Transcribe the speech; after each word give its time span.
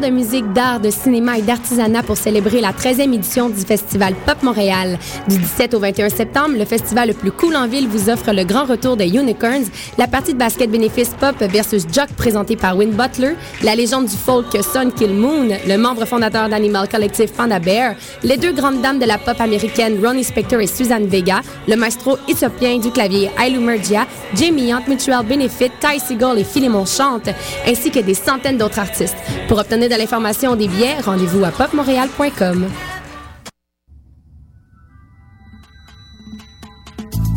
de 0.00 0.08
musique, 0.08 0.52
d'art, 0.52 0.80
de 0.80 0.90
cinéma 0.90 1.38
et 1.38 1.42
d'artisanat 1.42 2.02
pour 2.02 2.16
célébrer 2.16 2.60
la 2.60 2.72
13e 2.72 3.12
édition 3.12 3.50
du 3.50 3.60
Festival 3.60 4.14
Pop 4.24 4.42
Montréal. 4.42 4.98
Du 5.28 5.36
17 5.36 5.74
au 5.74 5.78
21 5.78 6.08
septembre, 6.08 6.56
le 6.56 6.64
festival 6.64 7.08
le 7.08 7.14
plus 7.14 7.30
cool 7.30 7.54
en 7.54 7.66
ville 7.66 7.86
vous 7.86 8.08
offre 8.08 8.32
le 8.32 8.44
grand 8.44 8.64
retour 8.64 8.96
des 8.96 9.08
Unicorns, 9.08 9.66
la 9.98 10.06
partie 10.06 10.32
de 10.32 10.38
basket 10.38 10.70
bénéfice 10.70 11.10
pop 11.20 11.36
versus 11.40 11.84
Jock 11.92 12.08
présentée 12.16 12.56
par 12.56 12.76
Win 12.76 12.92
Butler, 12.92 13.34
la 13.62 13.74
légende 13.74 14.06
du 14.06 14.16
folk 14.16 14.46
Son 14.62 14.90
Kill 14.90 15.12
Moon, 15.12 15.48
le 15.66 15.76
membre 15.76 16.06
fondateur 16.06 16.48
d'Animal 16.48 16.88
Collective 16.88 17.32
Panda 17.32 17.58
Bear, 17.58 17.94
les 18.22 18.38
deux 18.38 18.52
grandes 18.52 18.80
dames 18.80 18.98
de 18.98 19.06
la 19.06 19.18
pop 19.18 19.38
américaine 19.40 19.98
Ronnie 20.02 20.24
Spector 20.24 20.60
et 20.60 20.66
Suzanne 20.66 21.06
Vega, 21.06 21.42
le 21.68 21.76
maestro 21.76 22.16
éthiopien 22.26 22.78
du 22.78 22.90
clavier 22.90 23.30
Ailu 23.38 23.58
Mergia, 23.58 24.06
Jamie 24.34 24.72
Hunt, 24.72 24.84
Mutual 24.88 25.26
Benefit, 25.26 25.70
Ty 25.78 26.00
Seagull 26.00 26.38
et 26.38 26.44
Philemon 26.44 26.86
Chante, 26.86 27.28
ainsi 27.66 27.90
que 27.90 28.00
des 28.00 28.14
centaines 28.14 28.56
d'autres 28.56 28.78
artistes. 28.78 29.16
Pour 29.46 29.58
obtenir 29.58 29.89
de 29.90 29.96
l'information 29.96 30.54
des 30.54 30.68
billets, 30.68 31.00
rendez-vous 31.00 31.44
à 31.44 31.50
popmontréal.com. 31.50 32.66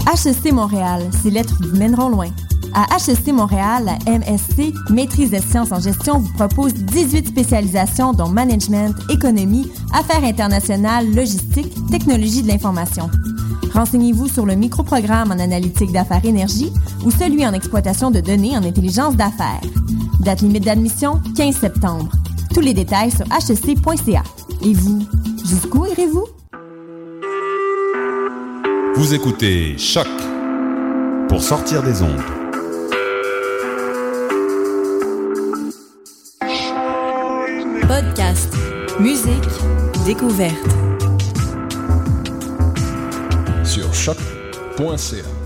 HEC 0.07 0.51
Montréal, 0.53 1.09
ces 1.23 1.31
lettres 1.31 1.55
vous 1.59 1.75
mèneront 1.75 2.09
loin. 2.09 2.29
À 2.75 2.85
HEC 2.97 3.33
Montréal, 3.33 3.85
la 3.85 4.19
MSC, 4.19 4.71
Maîtrise 4.91 5.31
des 5.31 5.41
sciences 5.41 5.71
en 5.71 5.79
gestion, 5.79 6.19
vous 6.19 6.33
propose 6.33 6.73
18 6.73 7.27
spécialisations 7.27 8.13
dont 8.13 8.29
management, 8.29 8.93
économie, 9.09 9.71
affaires 9.91 10.23
internationales, 10.23 11.11
logistique, 11.13 11.73
technologie 11.89 12.43
de 12.43 12.49
l'information. 12.49 13.09
Renseignez-vous 13.73 14.27
sur 14.27 14.45
le 14.45 14.53
microprogramme 14.53 15.31
en 15.31 15.39
analytique 15.39 15.91
d'affaires 15.91 16.23
énergie 16.23 16.71
ou 17.03 17.09
celui 17.09 17.45
en 17.47 17.53
exploitation 17.53 18.11
de 18.11 18.19
données 18.19 18.55
en 18.55 18.63
intelligence 18.63 19.15
d'affaires. 19.15 19.61
Date 20.19 20.41
limite 20.41 20.65
d'admission 20.65 21.19
15 21.35 21.55
septembre. 21.55 22.11
Tous 22.53 22.61
les 22.61 22.73
détails 22.73 23.09
sur 23.09 23.25
hec.ca. 23.25 24.23
Et 24.63 24.73
vous, 24.73 25.07
jusqu'où 25.43 25.87
irez-vous? 25.87 26.27
Vous 28.95 29.13
écoutez 29.15 29.75
Choc 29.77 30.07
pour 31.27 31.41
sortir 31.41 31.81
des 31.81 32.03
ondes. 32.03 32.21
Podcast, 37.87 38.55
musique, 38.99 39.49
découverte. 40.05 40.53
Sur 43.63 43.91
choc.ca. 43.93 45.42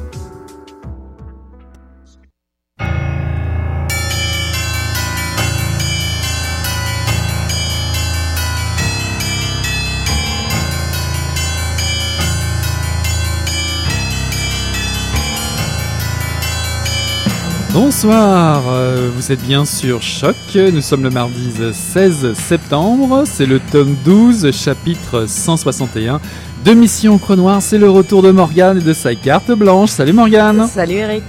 Bonsoir, 17.74 18.64
euh, 18.70 19.10
vous 19.14 19.32
êtes 19.32 19.42
bien 19.42 19.66
sur 19.66 20.02
Choc, 20.02 20.36
nous 20.56 20.82
sommes 20.82 21.04
le 21.04 21.10
mardi 21.10 21.52
16 21.74 22.34
septembre, 22.34 23.24
c'est 23.26 23.46
le 23.46 23.60
tome 23.60 23.96
12, 24.06 24.52
chapitre 24.52 25.26
161 25.28 26.22
de 26.64 26.74
Mission 26.74 27.20
Noire, 27.36 27.62
c'est 27.62 27.78
le 27.78 27.90
retour 27.90 28.24
de 28.24 28.32
Morgane 28.32 28.78
et 28.78 28.84
de 28.84 28.94
sa 28.94 29.14
carte 29.16 29.52
blanche. 29.52 29.90
Salut 29.90 30.14
Morgane. 30.14 30.68
Salut 30.68 30.96
Eric 30.96 31.24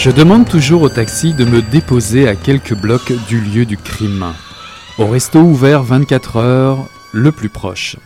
Je 0.00 0.10
demande 0.10 0.48
toujours 0.48 0.80
au 0.80 0.88
taxi 0.88 1.34
de 1.34 1.44
me 1.44 1.60
déposer 1.60 2.26
à 2.26 2.34
quelques 2.34 2.72
blocs 2.72 3.12
du 3.28 3.38
lieu 3.38 3.66
du 3.66 3.76
crime. 3.76 4.32
Au 4.96 5.06
resto 5.06 5.38
ouvert 5.40 5.82
24 5.82 6.36
heures, 6.38 6.88
le 7.12 7.30
plus 7.32 7.50
proche. 7.50 7.96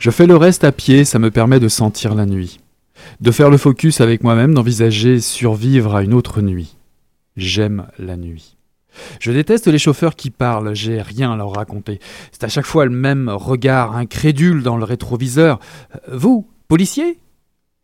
Je 0.00 0.10
fais 0.10 0.26
le 0.26 0.36
reste 0.36 0.64
à 0.64 0.72
pied, 0.72 1.04
ça 1.04 1.20
me 1.20 1.30
permet 1.30 1.60
de 1.60 1.68
sentir 1.68 2.16
la 2.16 2.26
nuit. 2.26 2.58
De 3.20 3.30
faire 3.30 3.48
le 3.48 3.58
focus 3.58 4.00
avec 4.00 4.24
moi-même, 4.24 4.54
d'envisager 4.54 5.20
survivre 5.20 5.94
à 5.94 6.02
une 6.02 6.14
autre 6.14 6.40
nuit. 6.40 6.76
J'aime 7.36 7.86
la 8.00 8.16
nuit. 8.16 8.56
Je 9.20 9.30
déteste 9.30 9.68
les 9.68 9.78
chauffeurs 9.78 10.16
qui 10.16 10.30
parlent, 10.30 10.74
j'ai 10.74 11.00
rien 11.00 11.30
à 11.30 11.36
leur 11.36 11.52
raconter. 11.52 12.00
C'est 12.32 12.42
à 12.42 12.48
chaque 12.48 12.66
fois 12.66 12.86
le 12.86 12.90
même 12.90 13.28
regard 13.28 13.94
incrédule 13.94 14.64
dans 14.64 14.76
le 14.76 14.84
rétroviseur. 14.84 15.60
Euh, 15.94 16.16
Vous, 16.16 16.48
policier 16.66 17.20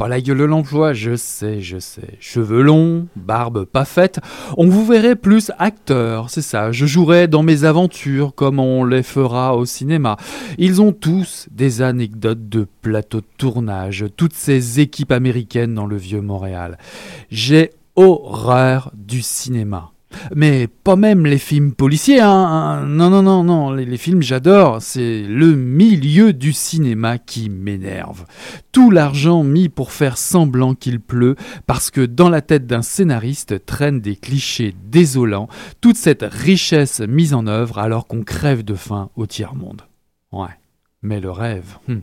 la 0.09 0.21
gueule 0.21 0.39
de 0.39 0.45
l'emploi, 0.45 0.93
je 0.93 1.17
sais, 1.17 1.61
je 1.61 1.79
sais. 1.79 2.17
Cheveux 2.21 2.63
longs, 2.63 3.07
barbe 3.17 3.65
pas 3.65 3.85
faite. 3.85 4.21
On 4.57 4.69
vous 4.69 4.85
verrait 4.85 5.17
plus 5.17 5.51
acteur, 5.59 6.31
c'est 6.31 6.43
ça. 6.43 6.73
Je 6.73 6.87
jouerai 6.87 7.29
dans 7.29 7.43
mes 7.43 7.65
aventures 7.65 8.35
comme 8.35 8.59
on 8.59 8.85
les 8.85 9.03
fera 9.03 9.57
au 9.57 9.65
cinéma. 9.65 10.17
Ils 10.59 10.81
ont 10.81 10.93
tous 10.93 11.49
des 11.51 11.83
anecdotes 11.83 12.49
de 12.49 12.67
plateau 12.81 13.21
de 13.21 13.27
tournage, 13.39 14.07
toutes 14.17 14.35
ces 14.35 14.81
équipes 14.81 15.13
américaines 15.13 15.75
dans 15.75 15.87
le 15.87 15.97
vieux 15.97 16.21
Montréal. 16.21 16.79
J'ai 17.31 17.71
horreur 17.97 18.91
du 18.95 19.23
cinéma. 19.23 19.93
Mais 20.35 20.67
pas 20.67 20.97
même 20.97 21.27
les 21.27 21.39
films 21.39 21.73
policiers, 21.73 22.21
hein, 22.21 22.31
hein. 22.31 22.87
Non, 22.87 23.11
non, 23.11 23.23
non, 23.23 23.45
non, 23.45 23.73
les, 23.73 23.85
les 23.85 23.97
films 23.97 24.23
j'adore. 24.23 24.81
C'est 24.81 25.23
le 25.23 25.55
milieu 25.55 26.33
du 26.33 26.53
cinéma 26.53 27.19
qui 27.19 27.49
m'énerve. 27.49 28.25
Tout 28.73 28.91
l'argent 28.91 29.43
mis 29.43 29.69
pour 29.69 29.93
faire 29.93 30.19
semblant 30.19 30.75
qu'il 30.75 31.01
pleut, 31.01 31.37
parce 31.67 31.91
que 31.91 32.01
dans 32.01 32.29
la 32.29 32.41
tête 32.41 32.67
d'un 32.67 32.83
scénariste 32.83 33.65
traînent 33.67 34.01
des 34.01 34.17
clichés 34.17 34.75
désolants, 34.91 35.49
toute 35.81 35.97
cette 35.97 36.25
richesse 36.29 37.01
mise 37.01 37.35
en 37.35 37.47
œuvre 37.47 37.79
alors 37.79 38.07
qu'on 38.07 38.23
crève 38.23 38.65
de 38.65 38.75
faim 38.75 39.11
au 39.17 39.27
tiers-monde. 39.27 39.83
Ouais, 40.33 40.49
mais 41.03 41.21
le 41.21 41.31
rêve. 41.31 41.77
hmm. 41.89 42.01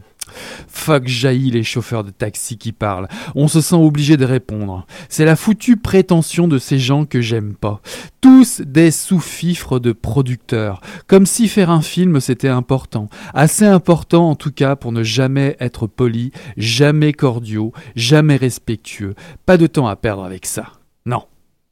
Fuck 0.68 1.08
jaillit 1.08 1.52
les 1.52 1.64
chauffeurs 1.64 2.04
de 2.04 2.12
taxi 2.12 2.58
qui 2.58 2.72
parlent. 2.72 3.08
On 3.36 3.48
se 3.48 3.62
sent 3.62 3.76
obligé 3.76 4.18
de 4.18 4.26
répondre. 4.26 4.86
C'est 5.08 5.26
la 5.26 5.36
foutue 5.36 5.78
prétention 5.78 6.48
de 6.48 6.58
ces 6.58 6.80
gens 6.80 7.06
que 7.06 7.22
j'aime 7.22 7.56
pas. 7.56 7.82
Tous 8.22 8.62
des 8.62 8.92
sous-fifres 8.92 9.80
de 9.80 9.92
producteurs. 9.92 10.82
Comme 11.08 11.26
si 11.26 11.48
faire 11.48 11.72
un 11.72 11.82
film 11.82 12.20
c'était 12.20 12.48
important. 12.48 13.10
Assez 13.34 13.66
important 13.66 14.30
en 14.30 14.36
tout 14.36 14.52
cas 14.52 14.76
pour 14.76 14.92
ne 14.92 15.04
jamais 15.04 15.56
être 15.60 15.88
poli, 15.88 16.32
jamais 16.58 17.14
cordiaux, 17.14 17.74
jamais 17.96 18.36
respectueux. 18.36 19.16
Pas 19.46 19.58
de 19.58 19.68
temps 19.68 19.88
à 19.88 19.96
perdre 19.96 20.24
avec 20.24 20.46
ça. 20.46 20.74
Non. 21.06 21.24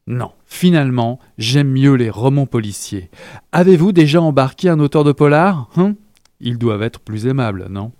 Non, 0.10 0.32
finalement, 0.46 1.20
j'aime 1.38 1.70
mieux 1.70 1.96
les 1.96 2.10
romans 2.10 2.46
policiers. 2.46 3.10
Avez-vous 3.52 3.92
déjà 3.92 4.22
embarqué 4.22 4.70
un 4.70 4.80
auteur 4.80 5.04
de 5.04 5.12
polar 5.12 5.70
hein? 5.76 5.96
Ils 6.40 6.58
doivent 6.58 6.84
être 6.84 7.00
plus 7.00 7.28
aimables, 7.28 7.68
non 7.70 7.92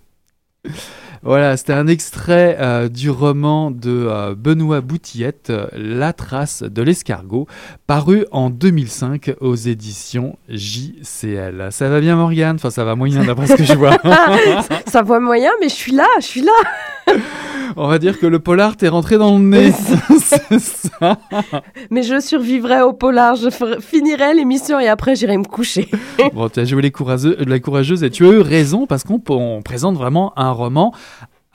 voilà, 1.22 1.56
c'était 1.56 1.72
un 1.72 1.88
extrait 1.88 2.56
euh, 2.60 2.88
du 2.88 3.10
roman 3.10 3.72
de 3.72 4.06
euh, 4.08 4.34
Benoît 4.36 4.80
Boutillette, 4.80 5.52
La 5.72 6.12
trace 6.12 6.62
de 6.62 6.80
l'escargot, 6.82 7.48
paru 7.86 8.24
en 8.30 8.50
2005 8.50 9.34
aux 9.40 9.56
éditions 9.56 10.38
JCL. 10.48 11.68
Ça 11.70 11.88
va 11.88 12.00
bien 12.00 12.14
Morgane? 12.14 12.56
Enfin, 12.56 12.70
ça 12.70 12.84
va 12.84 12.94
moyen 12.94 13.24
d'après 13.24 13.48
ce 13.48 13.54
que 13.54 13.64
je 13.64 13.74
vois. 13.74 13.96
Ça 14.86 15.02
voit 15.02 15.20
moyen, 15.20 15.50
mais 15.60 15.68
je 15.68 15.74
suis 15.74 15.92
là, 15.92 16.06
je 16.20 16.24
suis 16.24 16.42
là. 16.42 16.52
On 17.76 17.88
va 17.88 17.98
dire 17.98 18.18
que 18.18 18.26
le 18.26 18.38
polar 18.38 18.76
t'est 18.76 18.88
rentré 18.88 19.18
dans 19.18 19.36
le 19.38 19.44
nez. 19.44 19.72
C'est 20.20 20.58
ça. 20.58 21.18
Mais 21.90 22.02
je 22.02 22.20
survivrai 22.20 22.82
au 22.82 22.92
polar, 22.92 23.36
je 23.36 23.48
finirai 23.80 24.34
l'émission 24.34 24.78
et 24.80 24.88
après 24.88 25.14
j'irai 25.16 25.36
me 25.38 25.44
coucher. 25.44 25.88
Bon, 26.34 26.48
tu 26.48 26.60
as 26.60 26.64
joué 26.64 26.82
les 26.82 26.90
courageux- 26.90 27.36
la 27.46 27.58
courageuse 27.60 28.02
et 28.02 28.10
tu 28.10 28.26
as 28.26 28.30
eu 28.32 28.40
raison 28.40 28.86
parce 28.86 29.04
qu'on 29.04 29.62
présente 29.62 29.96
vraiment 29.96 30.32
un 30.36 30.50
roman 30.50 30.92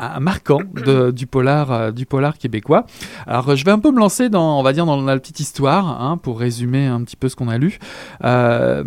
euh, 0.01 0.19
marquant 0.19 0.59
de- 0.85 1.11
du 1.15 1.27
polar 1.27 1.71
euh, 1.71 1.91
du 1.91 2.05
polar 2.05 2.37
québécois. 2.37 2.85
Alors 3.27 3.49
euh, 3.49 3.55
je 3.55 3.63
vais 3.65 3.71
un 3.71 3.79
peu 3.79 3.91
me 3.91 3.99
lancer 3.99 4.29
dans 4.29 4.59
on 4.59 4.63
va 4.63 4.73
dire 4.73 4.85
dans 4.85 5.01
la 5.01 5.19
petite 5.19 5.39
histoire 5.39 6.01
hein, 6.01 6.17
pour 6.17 6.39
résumer 6.39 6.85
un 6.87 7.01
petit 7.03 7.15
peu 7.15 7.29
ce 7.29 7.35
qu'on 7.35 7.49
a 7.49 7.57
lu. 7.57 7.77
Euh, 8.23 8.83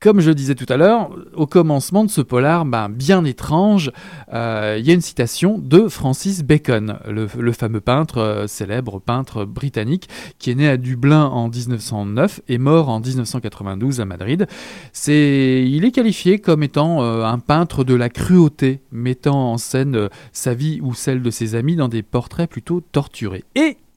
Comme 0.00 0.20
je 0.20 0.30
disais 0.30 0.54
tout 0.54 0.64
à 0.70 0.78
l'heure, 0.78 1.10
au 1.34 1.46
commencement 1.46 2.06
de 2.06 2.10
ce 2.10 2.22
polar 2.22 2.64
ben, 2.64 2.88
bien 2.88 3.22
étrange, 3.26 3.92
euh, 4.32 4.76
il 4.78 4.86
y 4.86 4.90
a 4.90 4.94
une 4.94 5.02
citation 5.02 5.58
de 5.58 5.88
Francis 5.88 6.42
Bacon, 6.42 6.98
le, 7.06 7.52
fameux 7.52 7.82
peintre, 7.82 8.16
euh, 8.16 8.46
célèbre 8.46 8.98
peintre 8.98 9.44
britannique, 9.44 10.08
qui 10.38 10.52
est 10.52 10.54
né 10.54 10.66
à 10.66 10.78
Dublin 10.78 11.26
en 11.26 11.50
1909 11.50 12.40
et 12.48 12.56
mort 12.56 12.88
en 12.88 13.00
1992 13.00 14.00
à 14.00 14.06
Madrid. 14.06 14.46
C'est, 14.94 15.66
il 15.68 15.84
est 15.84 15.92
qualifié 15.92 16.38
comme 16.38 16.62
étant 16.62 17.02
euh, 17.02 17.26
un 17.26 17.38
peintre 17.38 17.84
de 17.84 17.92
la 17.92 18.08
cruauté, 18.08 18.80
mettant 18.92 19.52
en 19.52 19.58
scène 19.58 20.08
sa 20.32 20.54
vie 20.54 20.80
ou 20.82 20.94
celle 20.94 21.20
de 21.20 21.30
ses 21.30 21.54
amis 21.54 21.76
dans 21.76 21.88
des 21.88 22.02
portraits 22.02 22.48
plutôt 22.48 22.80
torturés. 22.80 23.44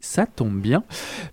Ça 0.04 0.26
tombe 0.26 0.60
bien, 0.60 0.84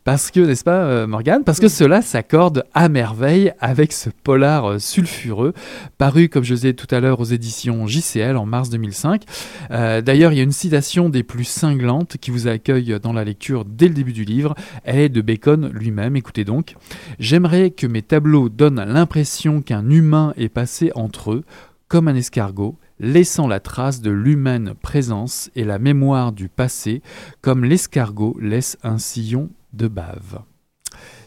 parce 0.05 0.31
que, 0.31 0.39
n'est-ce 0.39 0.63
pas, 0.63 0.85
euh, 0.85 1.07
Morgane? 1.09 1.43
Parce 1.43 1.59
que 1.59 1.69
cela 1.69 2.03
s'accorde 2.03 2.65
à 2.73 2.89
merveille 2.89 3.53
avec 3.59 3.93
ce 3.93 4.11
polar 4.11 4.71
euh, 4.71 4.79
sulfureux, 4.79 5.53
paru, 5.99 6.29
comme 6.29 6.45
je 6.45 6.55
disais 6.55 6.73
tout 6.73 6.87
à 6.95 7.01
l'heure, 7.01 7.19
aux 7.19 7.25
éditions 7.25 7.89
JCL 7.89 8.37
en 8.37 8.47
mars 8.47 8.71
2005. 8.71 9.25
Euh, 9.73 10.01
d'ailleurs, 10.01 10.33
il 10.33 10.37
y 10.37 10.41
a 10.41 10.45
une 10.45 10.53
citation 10.53 11.09
des 11.09 11.25
plus 11.25 11.45
cinglantes 11.45 12.17
qui 12.19 12.31
vous 12.31 12.47
accueille 12.47 12.99
dans 13.03 13.13
la 13.13 13.25
lecture 13.25 13.65
dès 13.65 13.89
le 13.89 13.95
début 13.95 14.13
du 14.13 14.25
livre. 14.25 14.55
Elle 14.85 15.01
est 15.01 15.09
de 15.09 15.21
Bacon 15.21 15.69
lui-même. 15.75 16.15
Écoutez 16.15 16.45
donc. 16.45 16.77
J'aimerais 17.19 17.71
que 17.73 17.89
mes 17.89 18.03
tableaux 18.03 18.49
donnent 18.49 18.85
l'impression 18.85 19.63
qu'un 19.63 19.91
humain 19.91 20.33
est 20.37 20.49
passé 20.49 20.93
entre 20.95 21.33
eux, 21.33 21.45
comme 21.89 22.07
un 22.07 22.15
escargot, 22.15 22.79
laissant 23.01 23.49
la 23.49 23.59
trace 23.59 24.01
de 24.01 24.11
l'humaine 24.11 24.75
présence 24.81 25.51
et 25.57 25.65
la 25.65 25.79
mémoire 25.79 26.33
du 26.33 26.49
passé, 26.49 27.03
comme 27.41 27.65
l'escargot 27.65 28.37
laisse 28.41 28.79
un 28.83 28.99
sillon 28.99 29.49
de 29.73 29.89
bave. 29.89 30.43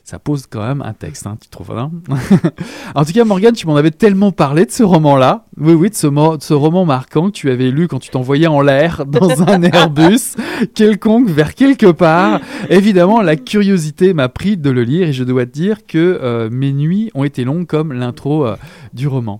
Ça 0.05 0.19
pose 0.19 0.47
quand 0.47 0.67
même 0.67 0.81
un 0.81 0.91
texte, 0.91 1.25
hein, 1.27 1.37
tu 1.41 1.47
trouves 1.47 1.71
En 2.95 3.05
tout 3.05 3.13
cas, 3.13 3.23
Morgane, 3.23 3.53
tu 3.53 3.65
m'en 3.67 3.77
avais 3.77 3.89
tellement 3.89 4.33
parlé 4.33 4.65
de 4.65 4.71
ce 4.71 4.83
roman-là. 4.83 5.45
Oui, 5.57 5.73
oui, 5.73 5.89
de 5.89 5.95
ce, 5.95 6.09
ce, 6.41 6.53
roman 6.53 6.83
marquant 6.83 7.27
que 7.27 7.31
tu 7.31 7.49
avais 7.49 7.71
lu 7.71 7.87
quand 7.87 7.99
tu 7.99 8.09
t'envoyais 8.09 8.47
en 8.47 8.59
l'air 8.59 9.05
dans 9.07 9.43
un 9.43 9.61
Airbus 9.63 10.35
quelconque 10.75 11.29
vers 11.29 11.55
quelque 11.55 11.89
part. 11.89 12.41
Évidemment, 12.69 13.21
la 13.21 13.37
curiosité 13.37 14.13
m'a 14.13 14.27
pris 14.27 14.57
de 14.57 14.69
le 14.69 14.83
lire 14.83 15.07
et 15.07 15.13
je 15.13 15.23
dois 15.23 15.45
te 15.45 15.51
dire 15.51 15.85
que 15.87 16.19
euh, 16.21 16.49
mes 16.51 16.73
nuits 16.73 17.09
ont 17.13 17.23
été 17.23 17.45
longues 17.45 17.65
comme 17.65 17.93
l'intro 17.93 18.45
euh, 18.45 18.57
du 18.93 19.07
roman. 19.07 19.39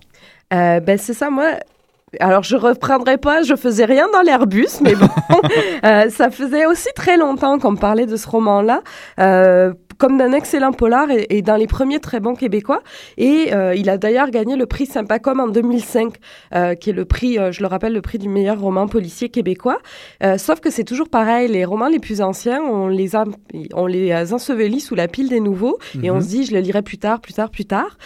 Euh, 0.54 0.80
ben 0.80 0.96
c'est 0.96 1.14
ça, 1.14 1.28
moi, 1.28 1.58
alors, 2.20 2.42
je 2.42 2.56
reprendrai 2.56 3.18
pas, 3.18 3.42
je 3.42 3.54
faisais 3.54 3.84
rien 3.84 4.06
dans 4.12 4.22
l'Airbus, 4.22 4.80
mais 4.82 4.94
bon, 4.94 5.08
euh, 5.84 6.10
ça 6.10 6.30
faisait 6.30 6.66
aussi 6.66 6.88
très 6.94 7.16
longtemps 7.16 7.58
qu'on 7.58 7.76
parlait 7.76 8.06
de 8.06 8.16
ce 8.16 8.28
roman-là. 8.28 8.82
Euh, 9.18 9.72
comme 9.96 10.18
d'un 10.18 10.32
excellent 10.32 10.72
polar 10.72 11.06
et, 11.30 11.40
dans 11.40 11.54
les 11.54 11.68
premiers 11.68 12.00
très 12.00 12.18
bons 12.18 12.34
québécois. 12.34 12.82
Et 13.16 13.54
euh, 13.54 13.76
il 13.76 13.88
a 13.88 13.96
d'ailleurs 13.96 14.28
gagné 14.30 14.56
le 14.56 14.66
prix 14.66 14.86
Sympacom 14.86 15.38
en 15.38 15.46
2005, 15.46 16.14
qui 16.80 16.90
est 16.90 16.92
le 16.92 17.04
prix, 17.04 17.38
je 17.52 17.60
le 17.60 17.68
rappelle, 17.68 17.92
le 17.92 18.02
prix 18.02 18.18
du 18.18 18.28
meilleur 18.28 18.58
roman 18.58 18.88
policier 18.88 19.28
québécois. 19.28 19.78
sauf 20.36 20.58
que 20.58 20.68
c'est 20.68 20.82
toujours 20.82 21.08
pareil, 21.08 21.46
les 21.46 21.64
romans 21.64 21.86
les 21.86 22.00
plus 22.00 22.22
anciens, 22.22 22.60
on 22.60 22.88
les, 22.88 23.12
on 23.72 23.86
les 23.86 24.32
ensevelit 24.32 24.80
sous 24.80 24.96
la 24.96 25.06
pile 25.06 25.28
des 25.28 25.40
nouveaux 25.40 25.78
et 26.02 26.10
on 26.10 26.16
mhm. 26.16 26.22
se 26.22 26.28
dit, 26.28 26.44
je 26.44 26.54
le 26.54 26.60
lirai 26.60 26.82
plus 26.82 26.98
tard, 26.98 27.20
plus 27.20 27.34
tard, 27.34 27.50
plus 27.50 27.64
tard 27.64 27.96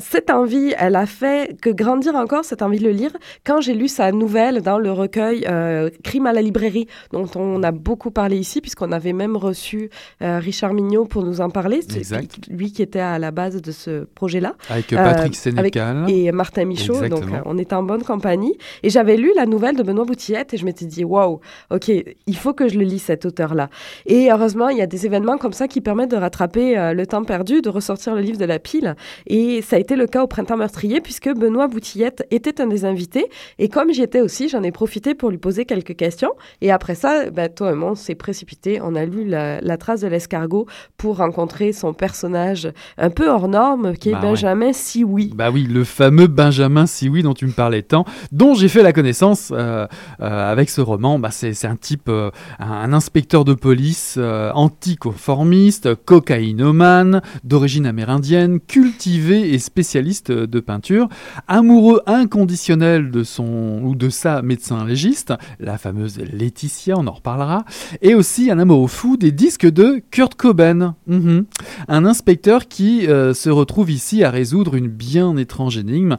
cette 0.00 0.30
envie, 0.30 0.74
elle 0.78 0.96
a 0.96 1.06
fait 1.06 1.56
que 1.60 1.70
grandir 1.70 2.14
encore 2.14 2.44
cette 2.44 2.62
envie 2.62 2.78
de 2.78 2.84
le 2.84 2.90
lire 2.90 3.10
quand 3.46 3.60
j'ai 3.60 3.74
lu 3.74 3.88
sa 3.88 4.12
nouvelle 4.12 4.62
dans 4.62 4.78
le 4.78 4.92
recueil 4.92 5.44
euh, 5.48 5.90
Crime 6.02 6.26
à 6.26 6.32
la 6.32 6.42
librairie, 6.42 6.86
dont 7.12 7.28
on 7.36 7.62
a 7.62 7.70
beaucoup 7.70 8.10
parlé 8.10 8.36
ici, 8.36 8.60
puisqu'on 8.60 8.92
avait 8.92 9.12
même 9.12 9.36
reçu 9.36 9.90
euh, 10.22 10.38
Richard 10.38 10.74
Mignot 10.74 11.04
pour 11.04 11.24
nous 11.24 11.40
en 11.40 11.50
parler. 11.50 11.80
C'est 11.86 12.50
lui 12.50 12.72
qui 12.72 12.82
était 12.82 13.00
à 13.00 13.18
la 13.18 13.30
base 13.30 13.60
de 13.60 13.72
ce 13.72 14.04
projet-là. 14.14 14.54
Avec 14.68 14.88
Patrick 14.88 15.32
euh, 15.32 15.36
Sénécal. 15.36 16.04
et 16.08 16.32
Martin 16.32 16.64
Michaud. 16.64 17.08
Donc, 17.08 17.24
on 17.44 17.58
est 17.58 17.72
en 17.72 17.82
bonne 17.82 18.02
compagnie. 18.02 18.56
Et 18.82 18.90
j'avais 18.90 19.16
lu 19.16 19.32
la 19.36 19.46
nouvelle 19.46 19.76
de 19.76 19.82
Benoît 19.82 20.04
Boutillette 20.04 20.54
et 20.54 20.56
je 20.56 20.64
m'étais 20.64 20.86
dit, 20.86 21.04
waouh, 21.04 21.40
ok, 21.70 21.90
il 22.26 22.36
faut 22.36 22.54
que 22.54 22.68
je 22.68 22.78
le 22.78 22.84
lise, 22.84 23.02
cet 23.02 23.24
auteur-là. 23.24 23.68
Et 24.06 24.30
heureusement, 24.30 24.68
il 24.68 24.78
y 24.78 24.82
a 24.82 24.86
des 24.86 25.06
événements 25.06 25.38
comme 25.38 25.52
ça 25.52 25.68
qui 25.68 25.80
permettent 25.80 26.10
de 26.10 26.16
rattraper 26.16 26.92
le 26.94 27.06
temps 27.06 27.24
perdu, 27.24 27.62
de 27.62 27.68
ressortir 27.68 28.14
le 28.14 28.20
livre 28.20 28.38
de 28.38 28.44
la 28.44 28.58
pile. 28.58 28.94
Et 29.26 29.62
ça 29.62 29.76
a 29.76 29.78
été 29.78 29.89
le 29.96 30.06
cas 30.06 30.22
au 30.22 30.26
printemps 30.26 30.56
meurtrier 30.56 31.00
puisque 31.00 31.28
Benoît 31.28 31.68
Boutillette 31.68 32.26
était 32.30 32.60
un 32.60 32.66
des 32.66 32.84
invités 32.84 33.26
et 33.58 33.68
comme 33.68 33.92
j'y 33.92 34.02
étais 34.02 34.20
aussi, 34.20 34.48
j'en 34.48 34.62
ai 34.62 34.72
profité 34.72 35.14
pour 35.14 35.30
lui 35.30 35.38
poser 35.38 35.64
quelques 35.64 35.96
questions 35.96 36.32
et 36.60 36.70
après 36.70 36.94
ça, 36.94 37.30
ben, 37.30 37.48
toi 37.48 37.72
et 37.72 37.74
moi, 37.74 37.92
on 37.92 37.94
s'est 37.94 38.14
précipité, 38.14 38.80
on 38.82 38.94
a 38.94 39.04
lu 39.04 39.24
la, 39.26 39.60
trace 39.78 40.00
de 40.00 40.08
l'escargot 40.08 40.66
pour 40.96 41.16
rencontrer 41.18 41.72
son 41.72 41.94
personnage 41.94 42.70
un 42.98 43.10
peu 43.10 43.28
hors 43.28 43.48
norme 43.48 43.94
qui 43.96 44.10
est 44.10 44.12
bah 44.12 44.20
Benjamin 44.20 44.72
Sioui. 44.72 45.32
Bah 45.34 45.50
oui, 45.50 45.64
le 45.64 45.84
fameux 45.84 46.26
Benjamin 46.26 46.86
Sioui 46.86 47.22
dont 47.22 47.34
tu 47.34 47.46
me 47.46 47.52
parlais 47.52 47.82
tant, 47.82 48.04
dont 48.32 48.54
j'ai 48.54 48.68
fait 48.68 48.82
la 48.82 48.92
connaissance 48.92 49.50
euh, 49.52 49.86
euh, 50.20 50.52
avec 50.52 50.70
ce 50.70 50.80
roman. 50.80 51.18
Bah, 51.18 51.30
c'est 51.30 51.64
un 51.64 51.76
type, 51.76 52.08
euh, 52.08 52.30
un, 52.58 52.92
inspecteur 52.92 53.44
de 53.44 53.54
police 53.54 54.18
anticonformiste, 54.54 55.94
cocaïnomane, 56.04 57.22
d'origine 57.44 57.86
amérindienne, 57.86 58.60
cultivé 58.60 59.52
et 59.52 59.58
spécialisé 59.58 59.79
spécialiste 59.80 60.30
de 60.30 60.60
peinture, 60.60 61.08
amoureux 61.48 62.02
inconditionnel 62.04 63.10
de 63.10 63.24
son 63.24 63.80
ou 63.82 63.94
de 63.94 64.10
sa 64.10 64.42
médecin 64.42 64.84
légiste, 64.84 65.32
la 65.58 65.78
fameuse 65.78 66.18
Laetitia, 66.18 66.98
on 66.98 67.06
en 67.06 67.12
reparlera, 67.12 67.64
et 68.02 68.14
aussi 68.14 68.50
un 68.50 68.58
amoureux 68.58 68.88
fou 68.88 69.16
des 69.16 69.32
disques 69.32 69.64
de 69.64 70.02
Kurt 70.10 70.34
Cobain, 70.34 70.96
mhm. 71.06 71.46
un 71.88 72.04
inspecteur 72.04 72.68
qui 72.68 73.06
euh, 73.06 73.32
se 73.32 73.48
retrouve 73.48 73.90
ici 73.90 74.22
à 74.22 74.30
résoudre 74.30 74.74
une 74.74 74.88
bien 74.88 75.34
étrange 75.38 75.78
énigme, 75.78 76.18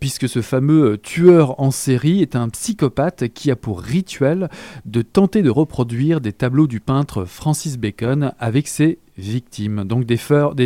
puisque 0.00 0.26
ce 0.26 0.40
fameux 0.40 0.96
tueur 0.96 1.60
en 1.60 1.70
série 1.70 2.22
est 2.22 2.34
un 2.34 2.48
psychopathe 2.48 3.28
qui 3.28 3.50
a 3.50 3.56
pour 3.56 3.82
rituel 3.82 4.48
de 4.86 5.02
tenter 5.02 5.42
de 5.42 5.50
reproduire 5.50 6.22
des 6.22 6.32
tableaux 6.32 6.66
du 6.66 6.80
peintre 6.80 7.26
Francis 7.26 7.76
Bacon 7.76 8.32
avec 8.38 8.68
ses 8.68 9.00
victimes. 9.22 9.84
Donc 9.84 10.04
des, 10.04 10.18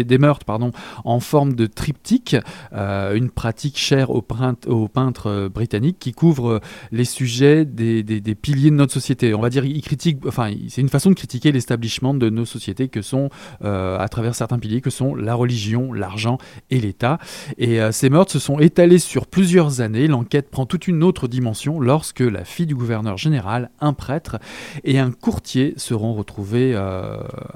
des, 0.04 0.18
meurtres 0.18 0.44
pardon, 0.44 0.72
en 1.04 1.20
forme 1.20 1.54
de 1.54 1.66
triptyque, 1.66 2.36
euh, 2.72 3.14
une 3.14 3.30
pratique 3.30 3.78
chère 3.78 4.10
aux, 4.10 4.22
peintres 4.22 5.26
euh, 5.26 5.48
britanniques 5.48 5.98
qui 5.98 6.12
couvre 6.12 6.52
euh, 6.52 6.60
les 6.92 7.04
sujets 7.04 7.64
des, 7.64 8.02
piliers 8.34 8.70
de 8.70 8.76
notre 8.76 8.92
société. 8.92 9.34
On 9.34 9.40
va 9.40 9.50
dire, 9.50 9.64
il 9.64 9.82
enfin, 10.26 10.50
c'est 10.68 10.80
une 10.80 10.88
façon 10.88 11.10
de 11.10 11.14
critiquer 11.14 11.52
l'establishment 11.52 12.14
de 12.14 12.28
nos 12.30 12.44
sociétés 12.44 12.88
que 12.88 13.02
sont, 13.02 13.30
à 13.62 14.06
travers 14.08 14.34
certains 14.34 14.58
piliers, 14.58 14.80
que 14.80 14.90
sont 14.90 15.14
la 15.14 15.34
religion, 15.34 15.92
l'argent 15.92 16.38
et 16.70 16.80
l'État. 16.80 17.18
Et 17.58 17.78
ces 17.92 18.10
meurtres 18.10 18.32
se 18.32 18.38
sont 18.38 18.58
étalés 18.58 18.98
sur 18.98 19.26
plusieurs 19.26 19.80
années. 19.80 20.06
L'enquête 20.06 20.50
prend 20.50 20.66
toute 20.66 20.88
une 20.88 21.02
autre 21.02 21.28
dimension 21.28 21.80
lorsque 21.80 22.20
la 22.20 22.44
fille 22.44 22.66
du 22.66 22.74
gouverneur 22.74 23.16
général, 23.16 23.70
un 23.80 23.92
prêtre 23.92 24.38
et 24.84 24.98
un 24.98 25.10
courtier 25.10 25.74
seront 25.76 26.14
retrouvés 26.14 26.74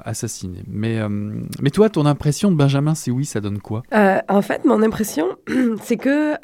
assassinés. 0.03 0.63
Mais, 0.67 0.90
euh, 0.99 1.07
mais 1.61 1.69
toi, 1.69 1.89
ton 1.89 2.05
impression 2.05 2.51
de 2.51 2.55
Benjamin, 2.55 2.95
c'est 2.95 3.11
oui, 3.11 3.25
ça 3.25 3.41
donne 3.41 3.59
quoi? 3.59 3.83
Euh, 3.93 4.19
En 4.27 4.41
fait, 4.41 4.65
mon 4.65 4.81
impression, 4.83 5.27
c'est 5.81 5.97
que 5.97 6.35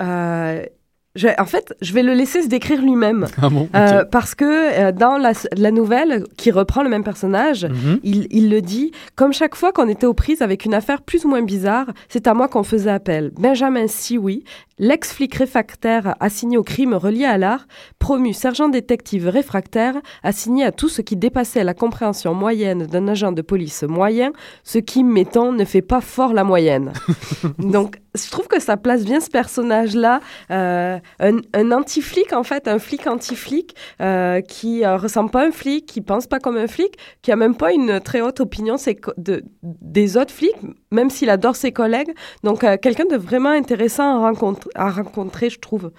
euh, 1.26 1.34
en 1.38 1.46
fait, 1.46 1.76
je 1.82 1.94
vais 1.94 2.04
le 2.04 2.14
laisser 2.14 2.44
se 2.44 2.48
décrire 2.48 2.82
lui-même. 2.82 3.28
Ah 3.74 4.04
parce 4.12 4.36
que 4.36 4.92
dans 4.92 5.18
la, 5.18 5.72
nouvelle, 5.72 6.24
qui 6.38 6.52
reprend 6.52 6.84
le 6.84 6.90
même 6.90 7.04
personnage, 7.04 7.66
mhm. 7.66 8.00
il, 8.04 8.28
il, 8.32 8.50
le 8.50 8.62
dit, 8.62 8.92
comme 9.16 9.34
chaque 9.34 9.56
fois 9.56 9.72
qu'on 9.72 9.88
était 9.88 10.06
aux 10.06 10.14
prises 10.14 10.42
avec 10.42 10.66
une 10.66 10.74
affaire 10.74 11.02
plus 11.02 11.26
ou 11.26 11.30
moins 11.30 11.42
bizarre, 11.42 11.88
c'est 12.10 12.28
à 12.28 12.34
moi 12.34 12.48
qu'on 12.48 12.64
faisait 12.64 12.92
appel. 12.92 13.32
Benjamin 13.38 13.88
Sioui 13.88 14.44
L'ex-flic 14.80 15.34
réfractaire 15.34 16.16
assigné 16.20 16.56
au 16.56 16.64
crime 16.64 16.94
relié 16.94 17.26
à 17.26 17.40
l'art, 17.40 17.68
promu 17.98 18.32
sergent 18.32 18.70
détective 18.70 19.28
réfractaire, 19.28 19.96
assigné 20.22 20.66
à 20.66 20.72
tout 20.72 20.88
ce 20.88 21.02
qui 21.02 21.16
dépassait 21.16 21.64
la 21.64 21.74
compréhension 21.74 22.36
moyenne 22.36 22.86
d'un 22.86 23.08
agent 23.08 23.32
de 23.32 23.42
police 23.42 23.82
moyen, 23.82 24.34
ce 24.64 24.78
qui, 24.78 25.04
mettons, 25.04 25.52
ne 25.52 25.66
fait 25.66 25.82
pas 25.82 26.00
fort 26.00 26.32
la 26.32 26.44
moyenne. 26.44 26.94
Donc, 27.58 27.98
je 28.26 28.32
trouve 28.32 28.48
que 28.48 28.60
ça 28.60 28.78
place 28.78 29.04
bien 29.06 29.20
ce 29.20 29.30
personnage-là, 29.30 30.20
euh, 30.52 31.00
un, 31.20 31.38
un 31.54 31.72
anti-flic 31.72 32.34
en 32.34 32.44
fait, 32.44 32.68
un 32.68 32.80
flic 32.80 33.08
anti-flic 33.08 33.76
euh, 34.02 34.42
qui 34.42 34.84
euh, 34.84 34.98
ressemble 34.98 35.30
pas 35.30 35.44
à 35.44 35.48
un 35.48 35.52
flic, 35.52 35.86
qui 35.86 36.02
pense 36.02 36.28
pas 36.28 36.40
comme 36.40 36.58
un 36.58 36.68
flic, 36.68 36.98
qui 37.22 37.32
a 37.32 37.36
même 37.36 37.56
pas 37.56 37.74
une 37.74 38.00
très 38.00 38.22
haute 38.22 38.40
opinion 38.40 38.76
de, 39.18 39.44
des 39.64 40.18
autres 40.18 40.34
flics, 40.34 40.56
même 40.92 41.10
s'il 41.10 41.30
adore 41.30 41.56
ses 41.56 41.72
collègues. 41.72 42.14
Donc, 42.44 42.64
euh, 42.64 42.78
quelqu'un 42.78 43.06
de 43.06 43.18
vraiment 43.18 43.50
intéressant 43.50 44.18
à 44.18 44.30
rencontrer 44.30 44.70
à 44.76 44.90
rencontrer, 44.90 45.50
je 45.50 45.60
trouve. 45.60 45.92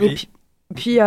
Et 0.00 0.14
puis, 0.74 0.98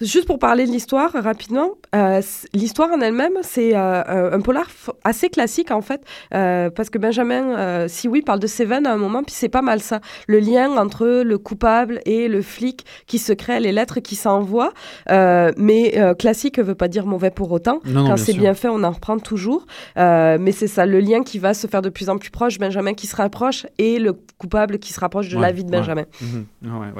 juste 0.00 0.26
pour 0.26 0.38
parler 0.38 0.66
de 0.66 0.70
l'histoire 0.70 1.12
rapidement, 1.12 1.70
Euh, 1.96 2.20
l'histoire 2.52 2.90
en 2.92 3.00
elle-même, 3.00 3.38
c'est 3.42 3.74
euh, 3.74 4.32
un 4.32 4.40
polar 4.40 4.66
assez 5.04 5.28
classique 5.28 5.70
en 5.70 5.80
fait, 5.80 6.02
euh, 6.34 6.70
parce 6.70 6.90
que 6.90 6.98
Benjamin 6.98 7.86
si 7.88 8.08
oui 8.08 8.22
parle 8.22 8.40
de 8.40 8.46
Seven 8.46 8.86
à 8.86 8.92
un 8.92 8.96
moment, 8.96 9.22
puis 9.22 9.34
c'est 9.34 9.48
pas 9.48 9.62
mal 9.62 9.80
ça, 9.80 10.00
le 10.26 10.38
lien 10.38 10.70
entre 10.76 11.06
le 11.06 11.38
coupable 11.38 12.00
et 12.04 12.28
le 12.28 12.42
flic 12.42 12.84
qui 13.06 13.18
se 13.18 13.32
crée, 13.32 13.60
les 13.60 13.72
lettres 13.72 14.00
qui 14.00 14.16
s'envoient. 14.16 14.72
mais 15.08 15.98
classique 16.18 16.58
veut 16.58 16.74
pas 16.74 16.88
dire 16.88 17.06
mauvais 17.06 17.30
pour 17.30 17.50
autant. 17.52 17.80
Quand 17.84 18.16
c'est 18.16 18.34
bien 18.34 18.54
fait, 18.54 18.68
on 18.68 18.82
en 18.84 18.90
reprend 18.90 19.18
toujours. 19.18 19.66
mais 19.96 20.52
c'est 20.52 20.66
ça, 20.66 20.86
le 20.86 21.00
lien 21.00 21.22
qui 21.22 21.38
va 21.38 21.54
se 21.54 21.66
faire 21.66 21.82
de 21.82 21.88
plus 21.88 22.08
en 22.08 22.18
plus 22.18 22.30
proche, 22.30 22.58
Benjamin 22.58 22.94
qui 22.94 23.06
se 23.06 23.16
rapproche 23.16 23.66
et 23.78 23.98
le 23.98 24.12
coupable 24.38 24.78
qui 24.78 24.92
se 24.92 25.00
rapproche 25.00 25.28
de 25.28 25.38
la 25.38 25.52
vie 25.52 25.64
de 25.64 25.70
Benjamin. 25.70 26.04
Mhm. 26.20 26.44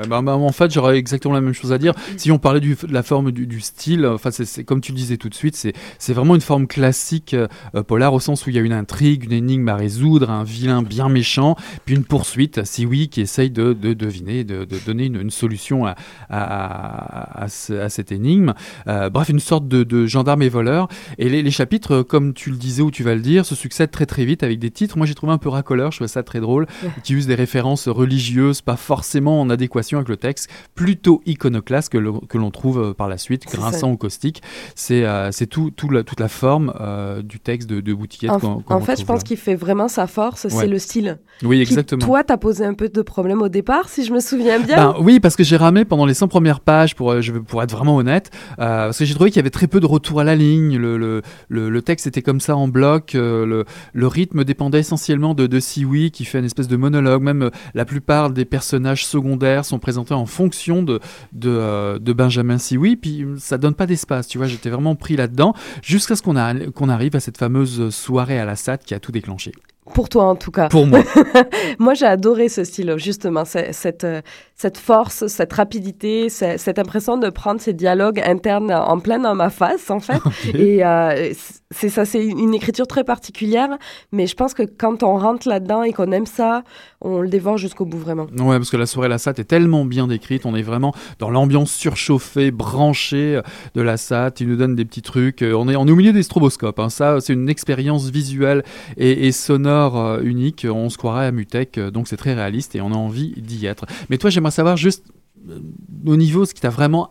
Bah, 0.09 0.23
bah, 0.23 0.37
en 0.37 0.53
fait, 0.53 0.71
j'aurais 0.71 0.97
exactement 0.97 1.35
la 1.35 1.41
même 1.41 1.53
chose 1.53 1.73
à 1.73 1.79
dire. 1.79 1.93
Si 2.17 2.31
on 2.31 2.39
parlait 2.39 2.61
du, 2.61 2.75
de 2.75 2.93
la 2.93 3.03
forme 3.03 3.33
du, 3.33 3.47
du 3.47 3.61
style, 3.61 4.07
enfin 4.07 4.31
c'est 4.31 4.65
comme 4.65 4.81
tu 4.81 4.86
le 4.93 4.97
disais 4.97 5.17
tout 5.17 5.29
de 5.29 5.35
suite, 5.35 5.57
c'est 5.99 6.13
vraiment 6.13 6.35
une 6.35 6.41
forme 6.41 6.67
classique 6.67 7.35
euh, 7.35 7.83
polar 7.83 8.15
au 8.15 8.21
sens 8.21 8.47
où 8.47 8.51
il 8.51 8.57
y 8.57 8.59
a 8.59 8.63
une 8.63 8.73
intrigue, 8.73 9.25
une 9.25 9.33
énigme 9.33 9.69
à 9.69 9.77
résoudre, 9.77 10.31
un 10.31 10.45
vilain 10.45 10.83
bien 10.83 11.09
méchant, 11.09 11.57
puis 11.85 11.95
une 11.95 12.05
poursuite, 12.05 12.65
si 12.65 12.87
oui, 12.87 13.09
qui 13.09 13.21
essaye 13.21 13.51
de, 13.51 13.73
de 13.73 13.95
deviner, 13.95 14.45
de, 14.45 14.65
de 14.65 14.79
donner 14.85 15.07
une, 15.07 15.21
une, 15.21 15.31
solution 15.31 15.87
à, 15.87 15.97
à, 16.31 17.45
à, 17.45 17.49
cette 17.49 18.13
énigme. 18.13 18.55
Euh, 18.87 19.11
bref, 19.11 19.29
une 19.29 19.41
sorte 19.41 19.69
de, 19.69 20.07
gendarme 20.07 20.43
et 20.43 20.49
voleur. 20.49 20.89
Et 21.19 21.29
les, 21.29 21.43
les, 21.43 21.51
chapitres, 21.51 22.03
comme 22.03 22.35
tu 22.35 22.51
le 22.51 22.57
disais 22.57 22.83
ou 22.83 22.91
tu 22.91 23.03
vas 23.03 23.15
le 23.15 23.21
dire, 23.21 23.45
se 23.45 23.55
succèdent 23.55 23.91
très 23.91 24.07
très 24.07 24.25
vite 24.25 24.43
avec 24.43 24.59
des 24.59 24.71
titres. 24.71 24.97
Moi 24.97 25.07
j'ai 25.07 25.15
trouvé 25.15 25.33
un 25.33 25.39
peu 25.39 25.49
racoleur, 25.49 25.91
je 25.91 25.99
trouvais 25.99 26.09
ça 26.09 26.23
très 26.23 26.41
drôle, 26.41 26.67
qui 27.03 27.15
usent 27.15 27.27
des 27.27 27.35
références 27.35 27.89
religieuses, 27.89 28.61
pas 28.61 28.77
forcément 28.77 29.41
en 29.41 29.51
adéquation 29.51 29.99
avec 29.99 30.09
le 30.09 30.17
texte, 30.17 30.51
plutôt 30.75 31.23
iconoclaste 31.27 31.91
que 31.91 32.39
l'on 32.39 32.51
trouve 32.51 32.81
euh, 32.81 32.95
par 32.95 33.09
la 33.09 33.19
suite, 33.19 33.47
grinçant 33.47 33.91
ou 33.91 33.97
caustique. 33.97 34.43
C'est 34.75 35.05
euh, 35.05 35.31
tout, 35.51 35.71
tout 35.71 35.91
la, 35.91 36.03
toute 36.03 36.21
la 36.21 36.29
forme 36.29 36.73
euh, 36.81 37.23
du 37.23 37.41
texte 37.41 37.69
de, 37.69 37.81
de 37.81 37.95
Boutiquette. 37.95 38.31
En, 38.31 38.63
en 38.67 38.81
fait, 38.81 39.01
je 39.01 39.05
pense 39.05 39.23
qu'il 39.23 39.37
fait 39.37 39.55
vraiment 39.55 39.89
sa 39.89 40.07
force, 40.07 40.49
c'est 40.49 40.67
le 40.67 40.79
style. 40.79 41.19
Oui, 41.43 41.61
exactement. 41.61 42.05
toi, 42.05 42.25
tu 42.25 42.33
as 42.33 42.39
posé 42.39 42.65
un 42.65 42.75
peu 42.75 42.89
de 42.89 43.03
problème 43.03 43.43
au 43.43 43.49
départ, 43.49 43.89
si 43.89 44.05
je 44.05 44.13
me 44.13 44.21
souviens 44.21 44.59
bien. 44.59 44.77
Ben, 44.77 44.95
oui, 45.01 45.21
parce 45.21 45.37
que 45.37 45.45
j'ai 45.45 45.57
ramé 45.57 45.85
pendant 45.85 46.07
les 46.07 46.15
100 46.15 46.29
premières 46.29 46.61
pages, 46.61 46.95
pour, 46.95 47.21
je, 47.21 47.33
pour 47.33 47.63
être 47.63 47.73
vraiment 47.73 47.97
honnête, 47.97 48.31
parce 48.57 48.99
que 48.99 49.05
j'ai 49.05 49.15
trouvé 49.15 49.31
qu'il 49.31 49.39
y 49.39 49.41
avait 49.41 49.51
très 49.51 49.67
peu 49.67 49.81
de 49.81 49.87
retour 49.87 50.21
à 50.21 50.25
la 50.25 50.35
ligne. 50.35 50.77
Le, 50.77 50.97
le, 50.97 51.23
le, 51.49 51.83
texte 51.83 52.07
était 52.07 52.23
comme 52.23 52.41
ça 52.41 52.57
en 52.57 52.69
bloc. 52.69 53.13
le, 53.15 53.65
le 53.93 54.07
rythme 54.07 54.45
dépendait 54.45 54.81
essentiellement 54.81 55.35
de, 55.35 55.47
de 55.47 55.61
Siwi, 55.61 56.11
qui 56.11 56.25
fait 56.25 56.39
une 56.39 56.45
espèce 56.45 56.69
de 56.69 56.77
monologue. 56.77 57.23
Même 57.23 57.51
la 57.75 57.85
plupart 57.85 58.31
des 58.31 58.45
personnages 58.45 59.07
secondaires 59.07 59.65
sont 59.65 59.79
présentés 59.79 60.15
en 60.15 60.27
fonction 60.27 60.83
de, 60.83 61.01
de, 61.33 61.99
de 61.99 62.13
Benjamin 62.13 62.59
Siwi, 62.59 62.97
puis 62.97 63.27
ça 63.39 63.59
donne 63.59 63.75
pas 63.75 63.87
d'espace, 63.87 64.27
tu 64.29 64.39
vois, 64.39 64.47
j'étais 64.57 64.71
vraiment 64.71 64.95
pris 64.95 65.17
là-dedans, 65.17 65.55
jusqu'à 65.83 66.17
ce 66.17 66.23
qu'on 66.23 66.89
arrive 66.89 67.17
à 67.17 67.21
cette 67.21 67.39
fameuse 67.39 67.91
soirée 67.95 68.39
à 68.39 68.45
la 68.45 68.57
SAT 68.57 68.79
qui 68.79 68.95
a 68.95 69.01
tout 69.01 69.13
déclenché. 69.13 69.53
Pour 69.95 70.09
toi, 70.09 70.25
en 70.25 70.35
tout 70.35 70.51
cas. 70.51 70.69
Pour 70.69 70.87
moi. 70.87 71.01
moi, 71.79 71.95
j'ai 71.95 72.07
adoré 72.07 72.49
ce 72.49 72.65
style, 72.65 72.95
justement, 72.97 73.45
cette, 73.45 74.05
euh, 74.05 74.21
cette 74.57 74.79
force, 74.79 75.29
cette 75.29 75.53
rapidité, 75.53 76.29
cette 76.29 76.79
impression 76.79 77.19
de 77.19 77.31
prendre 77.31 77.61
ces 77.61 77.73
dialogues 77.73 78.21
internes 78.21 78.73
en 78.73 78.99
plein 78.99 79.21
dans 79.21 79.35
ma 79.35 79.49
face, 79.49 79.91
en 79.91 80.01
fait. 80.01 80.21
Et 80.55 80.85
euh, 80.85 81.33
c'est 81.71 81.89
ça, 81.89 82.05
c'est 82.05 82.25
une 82.25 82.55
écriture 82.55 82.87
très 82.87 83.03
particulière, 83.03 83.77
mais 84.13 84.27
je 84.27 84.37
pense 84.37 84.55
que 84.55 84.63
quand 84.63 85.03
on 85.03 85.19
rentre 85.19 85.49
là-dedans 85.49 85.83
et 85.83 85.93
qu'on 85.93 86.13
aime 86.13 86.27
ça, 86.27 86.63
on 87.01 87.21
le 87.21 87.29
dévore 87.29 87.59
jusqu'au 87.59 87.85
bout, 87.85 87.99
vraiment. 87.99 88.27
Ouais, 88.39 88.57
parce 88.57 88.71
que 88.71 88.77
la 88.77 88.87
soirée 88.87 89.09
La 89.09 89.19
SAT 89.19 89.35
est 89.39 89.45
tellement 89.45 89.85
bien 89.85 90.07
décrite, 90.07 90.47
on 90.47 90.55
est 90.55 90.63
vraiment 90.63 90.95
dans 91.19 91.31
l'ambiance 91.31 91.73
surchauffée, 91.73 92.51
branchée 92.53 93.41
de 93.75 93.81
La 93.83 93.97
SAT, 93.97 94.35
il 94.41 94.49
nous 94.49 94.57
donne 94.57 94.77
des 94.77 94.85
petits 94.85 95.03
trucs, 95.03 95.43
on 95.43 95.69
est, 95.69 95.77
on 95.77 95.87
est 95.87 95.91
au 95.91 95.97
milieu 95.97 96.13
des 96.13 96.23
stroboscopes, 96.23 96.79
hein. 96.79 96.89
ça, 96.89 97.21
c'est 97.21 97.33
une 97.33 97.49
expérience 97.49 98.11
visuelle 98.11 98.63
et, 98.97 99.27
et 99.27 99.33
sonore 99.33 99.99
euh, 99.99 100.21
unique, 100.23 100.67
on 100.69 100.89
se 100.89 100.99
croirait 100.99 101.27
à 101.27 101.33
Mutech, 101.33 101.79
euh, 101.79 101.91
donc 101.91 102.09
c'est 102.09 102.17
très 102.17 102.35
réaliste 102.35 102.75
et 102.75 102.81
on 102.81 102.93
a 102.93 102.97
envie 102.97 103.33
d'y 103.37 103.67
être. 103.67 103.87
Mais 104.11 104.19
toi, 104.19 104.31
j'aimerais 104.31 104.51
savoir 104.51 104.77
juste 104.77 105.05
euh, 105.49 105.59
au 106.07 106.17
niveau 106.17 106.45
ce 106.45 106.55
qui 106.55 106.61
t'a 106.61 106.71
vraiment 106.71 107.11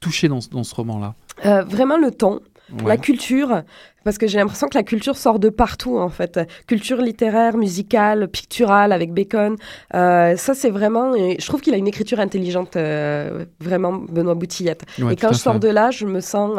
touché 0.00 0.28
dans, 0.28 0.40
ce 0.40 0.74
roman-là. 0.74 1.14
vraiment 1.64 1.96
le 1.96 2.10
ton, 2.10 2.40
la 2.84 2.96
culture, 2.96 3.64
parce 4.06 4.18
que 4.18 4.28
j'ai 4.28 4.38
l'impression 4.38 4.68
que 4.68 4.78
la 4.78 4.84
culture 4.84 5.16
sort 5.16 5.40
de 5.40 5.48
partout 5.48 5.98
en 5.98 6.10
fait. 6.10 6.38
Culture 6.68 6.98
littéraire, 6.98 7.56
musicale, 7.56 8.28
picturale 8.28 8.92
avec 8.92 9.12
Bacon. 9.12 9.56
Euh, 9.96 10.36
ça 10.36 10.54
c'est 10.54 10.70
vraiment, 10.70 11.12
je 11.16 11.44
trouve 11.44 11.60
qu'il 11.60 11.74
a 11.74 11.76
une 11.76 11.88
écriture 11.88 12.20
intelligente, 12.20 12.76
euh, 12.76 13.44
vraiment 13.58 13.94
Benoît 13.94 14.36
Boutillette. 14.36 14.84
et 15.10 15.16
quand 15.16 15.32
je 15.32 15.38
sors 15.38 15.58
de 15.58 15.66
là, 15.66 15.90
je 15.90 16.06
me 16.06 16.20
sens 16.20 16.56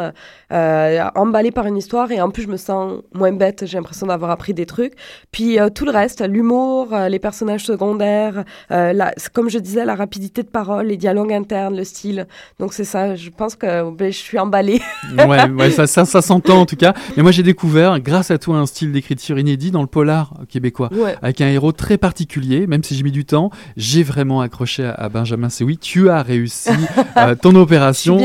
euh, 0.51 1.03
emballée 1.15 1.51
par 1.51 1.67
une 1.67 1.77
histoire 1.77 2.11
et 2.11 2.19
en 2.19 2.31
plus 2.31 2.43
je 2.43 2.49
me 2.49 2.57
sens 2.57 3.01
moins 3.13 3.31
bête. 3.31 3.65
J'ai 3.65 3.77
l'impression 3.77 4.07
d'avoir 4.07 4.29
appris 4.31 4.53
des 4.53 4.65
trucs. 4.65 4.95
Puis 5.31 5.57
tout 5.73 5.85
le 5.85 5.91
reste, 5.91 6.27
l'humour, 6.27 6.93
les 7.07 7.19
personnages 7.19 7.63
secondaires, 7.63 8.43
la, 8.69 9.13
comme 9.31 9.49
je 9.49 9.59
disais, 9.59 9.85
la 9.85 9.95
rapidité 9.95 10.43
de 10.43 10.49
parole, 10.49 10.87
les 10.87 10.97
dialogues 10.97 11.31
internes, 11.31 11.77
le 11.77 11.85
style. 11.85 12.27
Donc 12.59 12.73
c'est 12.73 12.83
ça. 12.83 13.15
Je 13.15 13.29
pense 13.29 13.55
que 13.55 13.89
ben, 13.89 14.11
je 14.11 14.17
suis 14.17 14.37
emballée. 14.37 14.81
ouais, 15.17 15.49
ouais, 15.49 15.71
ça, 15.71 15.87
ça, 15.87 16.03
ça 16.03 16.21
s'entend 16.21 16.59
en 16.59 16.65
tout 16.65 16.75
cas. 16.75 16.93
Mais 17.15 17.23
moi 17.23 17.31
j'ai 17.37 17.43
découvert, 17.43 17.99
grâce 17.99 18.31
à 18.31 18.39
toi, 18.39 18.57
un 18.57 18.65
style 18.65 18.91
d'écriture 18.91 19.37
inédit 19.37 19.69
dans 19.69 19.81
le 19.81 19.87
polar 19.87 20.33
québécois, 20.49 20.89
avec 21.21 21.39
un 21.39 21.47
héros 21.47 21.71
très 21.71 21.99
particulier, 21.99 22.65
même 22.65 22.83
si 22.83 22.95
j'ai 22.95 23.03
mis 23.03 23.11
du 23.11 23.25
temps, 23.25 23.51
j'ai 23.75 24.01
vraiment 24.01 24.41
accroché 24.41 24.83
à, 24.85 25.07
Benjamin 25.07 25.49
Seoui. 25.49 25.77
Tu 25.77 26.09
as 26.09 26.23
réussi 26.23 26.71
euh, 27.17 27.35
ton 27.35 27.53
opération. 27.55 28.17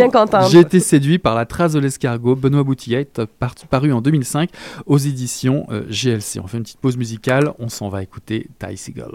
J'ai 0.50 0.60
été 0.60 0.80
séduit 0.80 1.18
par 1.18 1.34
la 1.34 1.44
trace 1.44 1.74
de 1.74 1.78
l'escargot, 1.78 2.36
Benoît 2.36 2.64
Boutillette, 2.64 3.20
paru 3.68 3.92
en 3.92 4.00
2005 4.00 4.48
aux 4.86 4.98
éditions 4.98 5.66
euh, 5.70 5.82
GLC. 5.90 6.40
On 6.42 6.46
fait 6.46 6.56
une 6.56 6.62
petite 6.62 6.80
pause 6.80 6.96
musicale, 6.96 7.52
on 7.58 7.68
s'en 7.68 7.90
va 7.90 8.02
écouter 8.02 8.48
Ty 8.58 8.78
Seagull. 8.78 9.12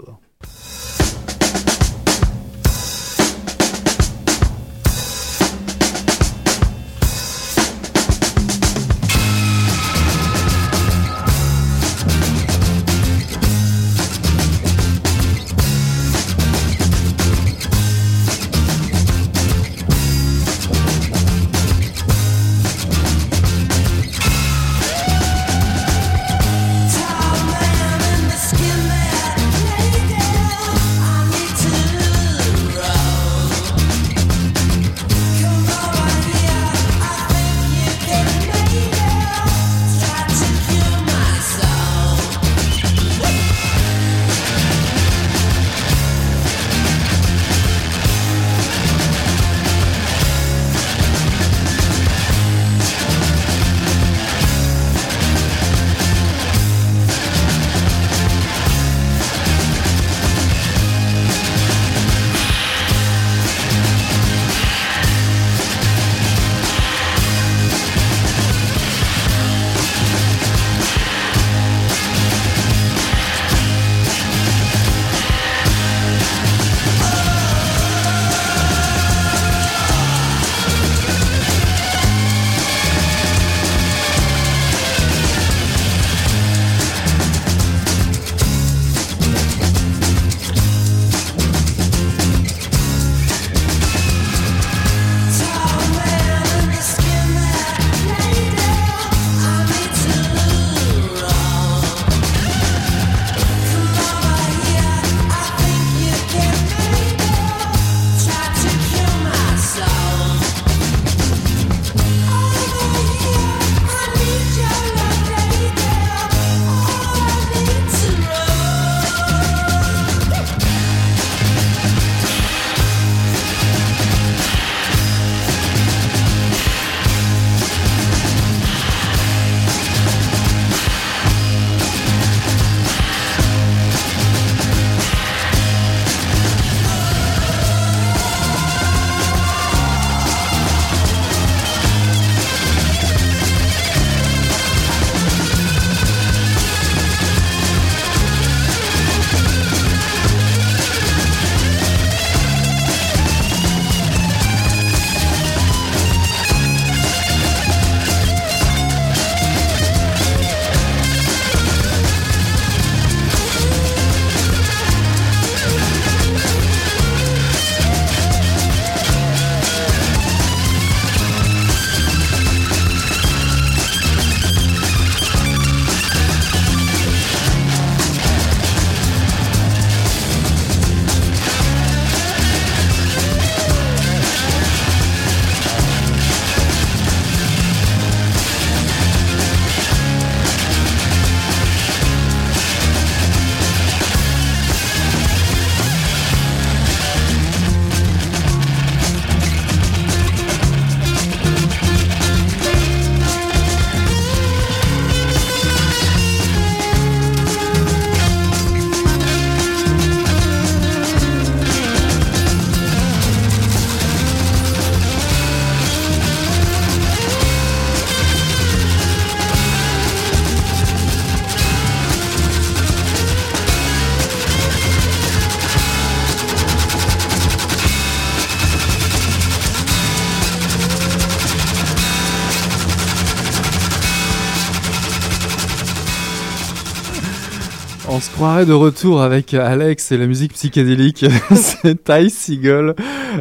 De 238.66 238.72
retour 238.72 239.22
avec 239.22 239.54
Alex 239.54 240.10
et 240.10 240.16
la 240.16 240.26
musique 240.26 240.52
psychédélique. 240.54 241.24
c'est 241.54 242.02
Ty 242.02 242.28
Seagull 242.28 242.96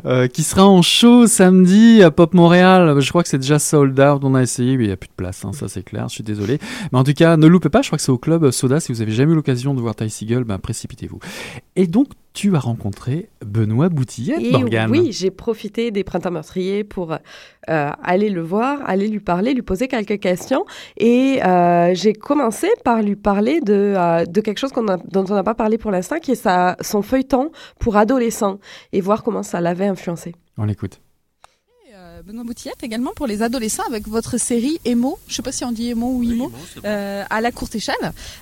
euh, 0.05 0.27
qui 0.27 0.43
sera 0.43 0.67
en 0.67 0.81
show 0.81 1.27
samedi 1.27 2.01
à 2.03 2.11
Pop 2.11 2.33
Montréal. 2.33 2.99
Je 2.99 3.09
crois 3.09 3.23
que 3.23 3.29
c'est 3.29 3.37
déjà 3.37 3.59
sold 3.59 3.99
out. 3.99 4.21
On 4.23 4.35
a 4.35 4.41
essayé, 4.41 4.77
mais 4.77 4.85
il 4.85 4.87
n'y 4.87 4.93
a 4.93 4.97
plus 4.97 5.09
de 5.09 5.13
place. 5.15 5.43
Hein, 5.45 5.53
ça, 5.53 5.67
c'est 5.67 5.83
clair. 5.83 6.07
Je 6.09 6.15
suis 6.15 6.23
désolé. 6.23 6.59
Mais 6.91 6.99
en 6.99 7.03
tout 7.03 7.13
cas, 7.13 7.37
ne 7.37 7.47
loupez 7.47 7.69
pas. 7.69 7.81
Je 7.81 7.89
crois 7.89 7.97
que 7.97 8.03
c'est 8.03 8.11
au 8.11 8.17
club 8.17 8.51
Soda. 8.51 8.79
Si 8.79 8.91
vous 8.91 9.01
avez 9.01 9.11
jamais 9.11 9.33
eu 9.33 9.35
l'occasion 9.35 9.73
de 9.73 9.81
voir 9.81 9.95
Ty 9.95 10.09
Seagull, 10.09 10.43
ben, 10.43 10.57
précipitez-vous. 10.57 11.19
Et 11.75 11.87
donc, 11.87 12.07
tu 12.37 12.55
as 12.55 12.59
rencontré 12.59 13.29
Benoît 13.43 13.89
Boutillet, 13.89 14.51
Morgane. 14.51 14.91
Oui, 14.91 15.11
j'ai 15.11 15.31
profité 15.31 15.89
des 15.89 16.03
printemps 16.03 16.29
meurtriers 16.29 16.83
pour 16.83 17.13
euh, 17.13 17.89
aller 18.03 18.29
le 18.29 18.41
voir, 18.41 18.77
aller 18.85 19.07
lui 19.07 19.19
parler, 19.19 19.55
lui 19.55 19.63
poser 19.63 19.87
quelques 19.87 20.19
questions. 20.19 20.63
Et 20.97 21.43
euh, 21.43 21.95
j'ai 21.95 22.13
commencé 22.13 22.67
par 22.83 23.01
lui 23.01 23.15
parler 23.15 23.59
de, 23.59 23.95
euh, 23.97 24.25
de 24.25 24.41
quelque 24.41 24.59
chose 24.59 24.71
dont 24.71 25.25
on 25.27 25.33
n'a 25.33 25.43
pas 25.43 25.55
parlé 25.55 25.79
pour 25.79 25.89
l'instant, 25.89 26.19
qui 26.19 26.33
est 26.33 26.35
sa, 26.35 26.77
son 26.79 27.01
feuilleton 27.01 27.51
pour 27.79 27.97
adolescents, 27.97 28.59
et 28.93 29.01
voir 29.01 29.23
comment 29.23 29.41
ça 29.41 29.59
influencé. 29.85 30.33
On 30.57 30.65
l'écoute. 30.65 30.99
Benoît 32.23 32.43
Boutillette 32.43 32.83
également 32.83 33.13
pour 33.15 33.27
les 33.27 33.41
adolescents 33.41 33.85
avec 33.87 34.07
votre 34.07 34.37
série 34.37 34.79
Emo, 34.85 35.19
je 35.27 35.33
ne 35.33 35.35
sais 35.35 35.41
pas 35.41 35.51
si 35.51 35.63
on 35.63 35.71
dit 35.71 35.89
Emo 35.89 36.07
ou 36.07 36.23
Emo, 36.23 36.51
euh, 36.83 37.23
à 37.29 37.41
la 37.41 37.51
courte 37.51 37.75
échelle. 37.75 37.95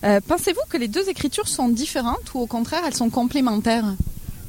Euh, 0.03 0.19
pensez-vous 0.25 0.61
que 0.69 0.77
les 0.77 0.87
deux 0.87 1.09
écritures 1.09 1.47
sont 1.47 1.69
différentes 1.69 2.33
ou 2.33 2.39
au 2.39 2.47
contraire 2.47 2.81
elles 2.85 2.95
sont 2.95 3.09
complémentaires? 3.09 3.95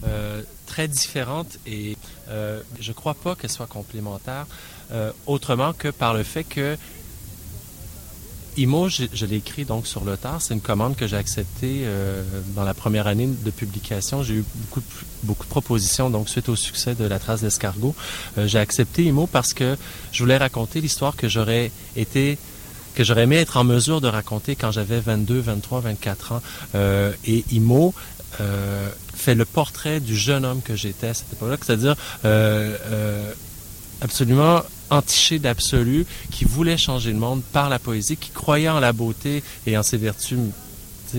Euh, 0.06 0.42
Très 0.66 0.88
différentes 0.88 1.58
et 1.66 1.96
je 2.28 2.88
ne 2.88 2.94
crois 2.94 3.14
pas 3.14 3.34
qu'elles 3.36 3.52
soient 3.52 3.68
complémentaires 3.68 4.46
autrement 5.26 5.72
que 5.72 5.88
par 5.88 6.12
le 6.12 6.22
fait 6.22 6.44
que 6.44 6.76
IMO, 8.56 8.88
je, 8.88 9.26
l'ai 9.26 9.36
écrit 9.36 9.64
donc 9.64 9.86
sur 9.86 10.04
le 10.04 10.16
tard. 10.16 10.40
C'est 10.40 10.54
une 10.54 10.60
commande 10.60 10.96
que 10.96 11.06
j'ai 11.06 11.16
acceptée 11.16 11.82
euh, 11.84 12.22
dans 12.54 12.64
la 12.64 12.74
première 12.74 13.06
année 13.06 13.26
de 13.26 13.50
publication. 13.50 14.22
J'ai 14.22 14.34
eu 14.34 14.44
beaucoup 14.54 14.80
de, 14.80 14.86
beaucoup 15.24 15.44
de 15.44 15.50
propositions, 15.50 16.10
donc 16.10 16.28
suite 16.28 16.48
au 16.48 16.56
succès 16.56 16.94
de 16.94 17.04
La 17.04 17.18
Trace 17.18 17.42
d'escargot. 17.42 17.94
Euh, 18.38 18.46
j'ai 18.46 18.58
accepté 18.58 19.04
IMO 19.04 19.26
parce 19.26 19.52
que 19.52 19.76
je 20.12 20.22
voulais 20.22 20.36
raconter 20.36 20.80
l'histoire 20.80 21.16
que 21.16 21.28
j'aurais 21.28 21.70
été 21.96 22.38
que 22.94 23.04
j'aurais 23.04 23.24
aimé 23.24 23.36
être 23.36 23.58
en 23.58 23.64
mesure 23.64 24.00
de 24.00 24.08
raconter 24.08 24.56
quand 24.56 24.70
j'avais 24.70 25.00
22, 25.00 25.38
23, 25.38 25.80
24 25.80 26.32
ans. 26.32 26.42
Euh, 26.74 27.12
et 27.26 27.44
IMO 27.52 27.94
fait 29.14 29.34
le 29.34 29.44
portrait 29.46 30.00
du 30.00 30.16
jeune 30.16 30.44
homme 30.44 30.60
que 30.62 30.76
j'étais 30.76 31.08
à 31.08 31.14
cette 31.14 31.32
époque-là, 31.32 31.56
c'est-à-dire 31.60 31.96
absolument 34.02 34.62
entiché 34.90 35.38
d'absolu, 35.38 36.06
qui 36.30 36.44
voulait 36.44 36.76
changer 36.76 37.12
le 37.12 37.18
monde 37.18 37.42
par 37.52 37.68
la 37.68 37.78
poésie, 37.78 38.16
qui 38.16 38.30
croyait 38.30 38.68
en 38.68 38.80
la 38.80 38.92
beauté 38.92 39.42
et 39.66 39.76
en 39.76 39.82
ses 39.82 39.96
vertus 39.96 40.38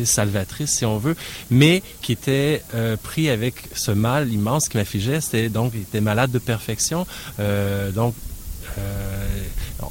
salvatrices, 0.06 0.72
si 0.72 0.86
on 0.86 0.98
veut, 0.98 1.16
mais 1.50 1.82
qui 2.02 2.12
était 2.12 2.62
euh, 2.76 2.98
pris 2.98 3.30
avec 3.30 3.56
ce 3.74 3.92
mal 3.92 4.32
immense 4.32 4.70
qui 4.70 4.78
m'affigeait. 4.78 5.22
C'était 5.22 5.50
donc, 5.50 5.72
il 5.76 5.82
était 5.82 6.02
malade 6.02 6.32
de 6.32 6.40
perfection. 6.40 7.08
Euh, 7.40 7.92
donc, 7.92 8.14
euh, 8.78 9.27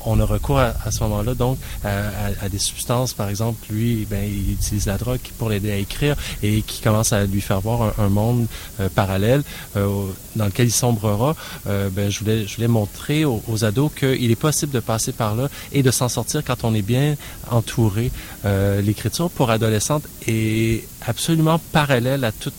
on 0.05 0.19
a 0.21 0.25
recours 0.25 0.59
à, 0.59 0.91
ce 0.91 1.03
moment-là 1.05 1.35
donc 1.35 1.59
à, 1.85 2.49
des 2.49 2.59
substances, 2.59 3.13
par 3.13 3.29
exemple, 3.29 3.67
lui, 3.71 4.07
ben, 4.09 4.25
il 4.25 4.53
utilise 4.53 4.87
la 4.87 4.99
drogue 4.99 5.21
pour 5.39 5.49
l'aider 5.49 5.71
à 5.73 5.77
écrire 5.77 6.17
et 6.43 6.63
qui 6.63 6.81
commence 6.83 7.13
à 7.13 7.25
lui 7.25 7.41
faire 7.41 7.61
voir 7.61 7.95
un, 7.99 8.09
monde 8.09 8.47
euh, 8.81 8.89
parallèle 8.89 9.43
euh, 9.77 10.07
dans 10.37 10.47
lequel 10.47 10.69
il 10.69 10.73
sombrera. 10.73 11.35
ben, 11.65 12.11
je 12.11 12.19
voulais, 12.21 12.47
je 12.47 12.57
voulais 12.57 12.69
montrer 12.69 13.25
aux, 13.25 13.65
ados 13.65 13.91
qu'il 13.99 14.31
est 14.31 14.37
possible 14.37 14.73
de 14.73 14.81
passer 14.81 15.13
par 15.13 15.35
là 15.35 15.49
et 15.73 15.83
de 15.83 15.91
s'en 15.91 16.09
sortir 16.09 16.43
quand 16.45 16.65
on 16.65 16.75
est 16.75 16.83
bien 16.83 17.17
entouré. 17.51 18.11
L'écriture 18.45 19.31
pour 19.31 19.51
adolescente 19.51 20.05
est 20.27 20.87
absolument 21.07 21.61
parallèle 21.73 22.25
à 22.25 22.33
toute 22.33 22.55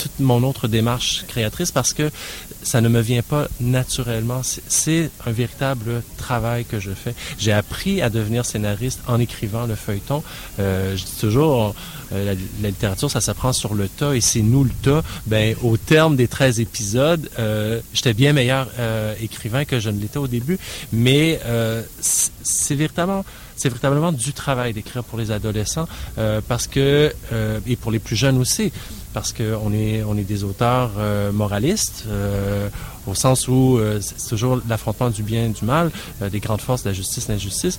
toute 0.00 0.18
mon 0.18 0.42
autre 0.42 0.66
démarche 0.66 1.24
créatrice 1.28 1.70
parce 1.70 1.92
que 1.92 2.10
ça 2.62 2.80
ne 2.80 2.88
me 2.88 3.00
vient 3.00 3.22
pas 3.22 3.48
naturellement. 3.60 4.40
C'est 4.42 5.10
un 5.26 5.30
véritable 5.30 6.02
travail 6.16 6.64
que 6.64 6.80
je 6.80 6.92
fais. 6.92 7.14
J'ai 7.38 7.52
appris 7.52 8.00
à 8.02 8.08
devenir 8.10 8.44
scénariste 8.44 9.00
en 9.06 9.20
écrivant 9.20 9.66
le 9.66 9.74
feuilleton. 9.74 10.22
Euh, 10.58 10.96
je 10.96 11.04
dis 11.04 11.16
toujours, 11.20 11.74
euh, 12.12 12.34
la, 12.60 12.68
littérature, 12.68 13.10
ça 13.10 13.20
s'apprend 13.20 13.52
sur 13.52 13.74
le 13.74 13.88
tas 13.88 14.14
et 14.14 14.20
c'est 14.20 14.42
nous 14.42 14.64
le 14.64 14.70
tas. 14.82 15.02
Ben, 15.26 15.54
au 15.62 15.76
terme 15.76 16.16
des 16.16 16.28
13 16.28 16.60
épisodes, 16.60 17.28
euh, 17.38 17.80
j'étais 17.92 18.14
bien 18.14 18.32
meilleur 18.32 18.68
euh, 18.78 19.14
écrivain 19.20 19.64
que 19.64 19.80
je 19.80 19.90
ne 19.90 20.00
l'étais 20.00 20.18
au 20.18 20.28
début, 20.28 20.58
mais 20.92 21.40
euh, 21.44 21.82
c'est 22.00 22.74
véritablement 22.74 23.24
c'est 23.56 23.68
véritablement 23.68 24.10
du 24.10 24.32
travail 24.32 24.72
d'écrire 24.72 25.04
pour 25.04 25.18
les 25.18 25.30
adolescents 25.30 25.86
parce 26.48 26.66
que 26.66 27.12
et 27.66 27.76
pour 27.76 27.90
les 27.90 27.98
plus 27.98 28.16
jeunes 28.16 28.38
aussi 28.38 28.72
parce 29.12 29.32
qu'on 29.32 29.72
est, 29.72 30.02
on 30.02 30.16
est 30.16 30.24
des 30.24 30.44
auteurs 30.44 30.92
euh, 30.98 31.32
moralistes, 31.32 32.04
euh, 32.08 32.68
au 33.06 33.14
sens 33.14 33.48
où 33.48 33.78
euh, 33.78 34.00
c'est 34.00 34.28
toujours 34.28 34.60
l'affrontement 34.68 35.10
du 35.10 35.22
bien 35.22 35.46
et 35.46 35.48
du 35.48 35.64
mal, 35.64 35.90
des 36.20 36.40
grandes 36.40 36.60
forces, 36.60 36.84
de 36.84 36.90
la 36.90 36.94
justice, 36.94 37.26
de 37.26 37.32
l'injustice. 37.32 37.78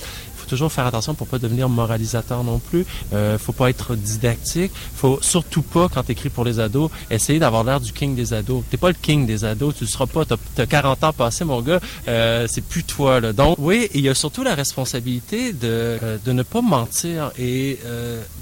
Toujours 0.52 0.70
faire 0.70 0.86
attention 0.86 1.14
pour 1.14 1.28
pas 1.28 1.40
devenir 1.40 1.70
moralisateur 1.70 2.44
non 2.44 2.60
plus. 2.60 2.86
Euh, 3.14 3.38
faut 3.38 3.54
pas 3.54 3.70
être 3.70 3.96
didactique. 3.96 4.74
faut 4.94 5.18
surtout 5.22 5.62
pas, 5.62 5.88
quand 5.88 6.04
tu 6.04 6.12
écris 6.12 6.28
pour 6.28 6.44
les 6.44 6.60
ados, 6.60 6.92
essayer 7.10 7.40
d'avoir 7.40 7.64
l'air 7.64 7.80
du 7.80 7.94
king 7.94 8.16
des 8.16 8.34
ados. 8.34 8.62
T'es 8.70 8.76
pas 8.76 8.90
le 8.90 8.98
king 9.02 9.26
des 9.26 9.46
ados, 9.46 9.76
tu 9.78 9.86
le 9.86 9.90
seras 9.90 10.08
pas. 10.08 10.26
T'as 10.26 10.36
as 10.58 10.66
40 10.66 11.06
ans 11.06 11.14
passé, 11.14 11.46
mon 11.46 11.62
gars. 11.62 11.80
Euh, 12.10 12.48
c'est 12.50 12.66
plus 12.66 12.84
toi. 12.84 13.22
Là. 13.22 13.32
Donc, 13.32 13.56
oui, 13.60 13.88
il 13.94 14.02
y 14.02 14.10
a 14.10 14.14
surtout 14.14 14.44
la 14.44 14.54
responsabilité 14.54 15.54
de, 15.54 16.20
de 16.26 16.32
ne 16.34 16.44
pas 16.44 16.62
mentir 16.62 17.32
et 17.40 17.80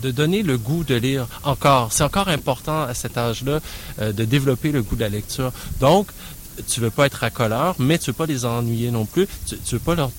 de 0.02 0.10
donner 0.10 0.42
le 0.42 0.58
goût 0.58 0.84
de 0.84 0.96
lire 0.96 1.28
encore. 1.44 1.94
C'est 1.94 2.04
encore 2.04 2.30
important 2.30 2.82
à 2.82 2.96
cet 2.96 3.20
âge-là 3.20 3.60
euh, 4.02 4.12
de 4.12 4.26
développer 4.26 4.72
le 4.72 4.82
goût 4.82 4.96
de 4.96 5.02
la 5.02 5.10
lecture. 5.10 5.52
Donc, 5.80 6.08
tu 6.68 6.80
veux 6.80 6.90
pas 6.90 7.06
être 7.06 7.16
racoleur, 7.16 7.76
mais 7.80 7.98
tu 7.98 8.08
veux 8.08 8.14
pas 8.14 8.26
les 8.26 8.46
ennuyer 8.46 8.90
non 8.92 9.06
plus. 9.06 9.28
Tu, 9.46 9.58
tu 9.58 9.76
veux 9.76 9.80
pas 9.80 9.96
leur 9.96 10.12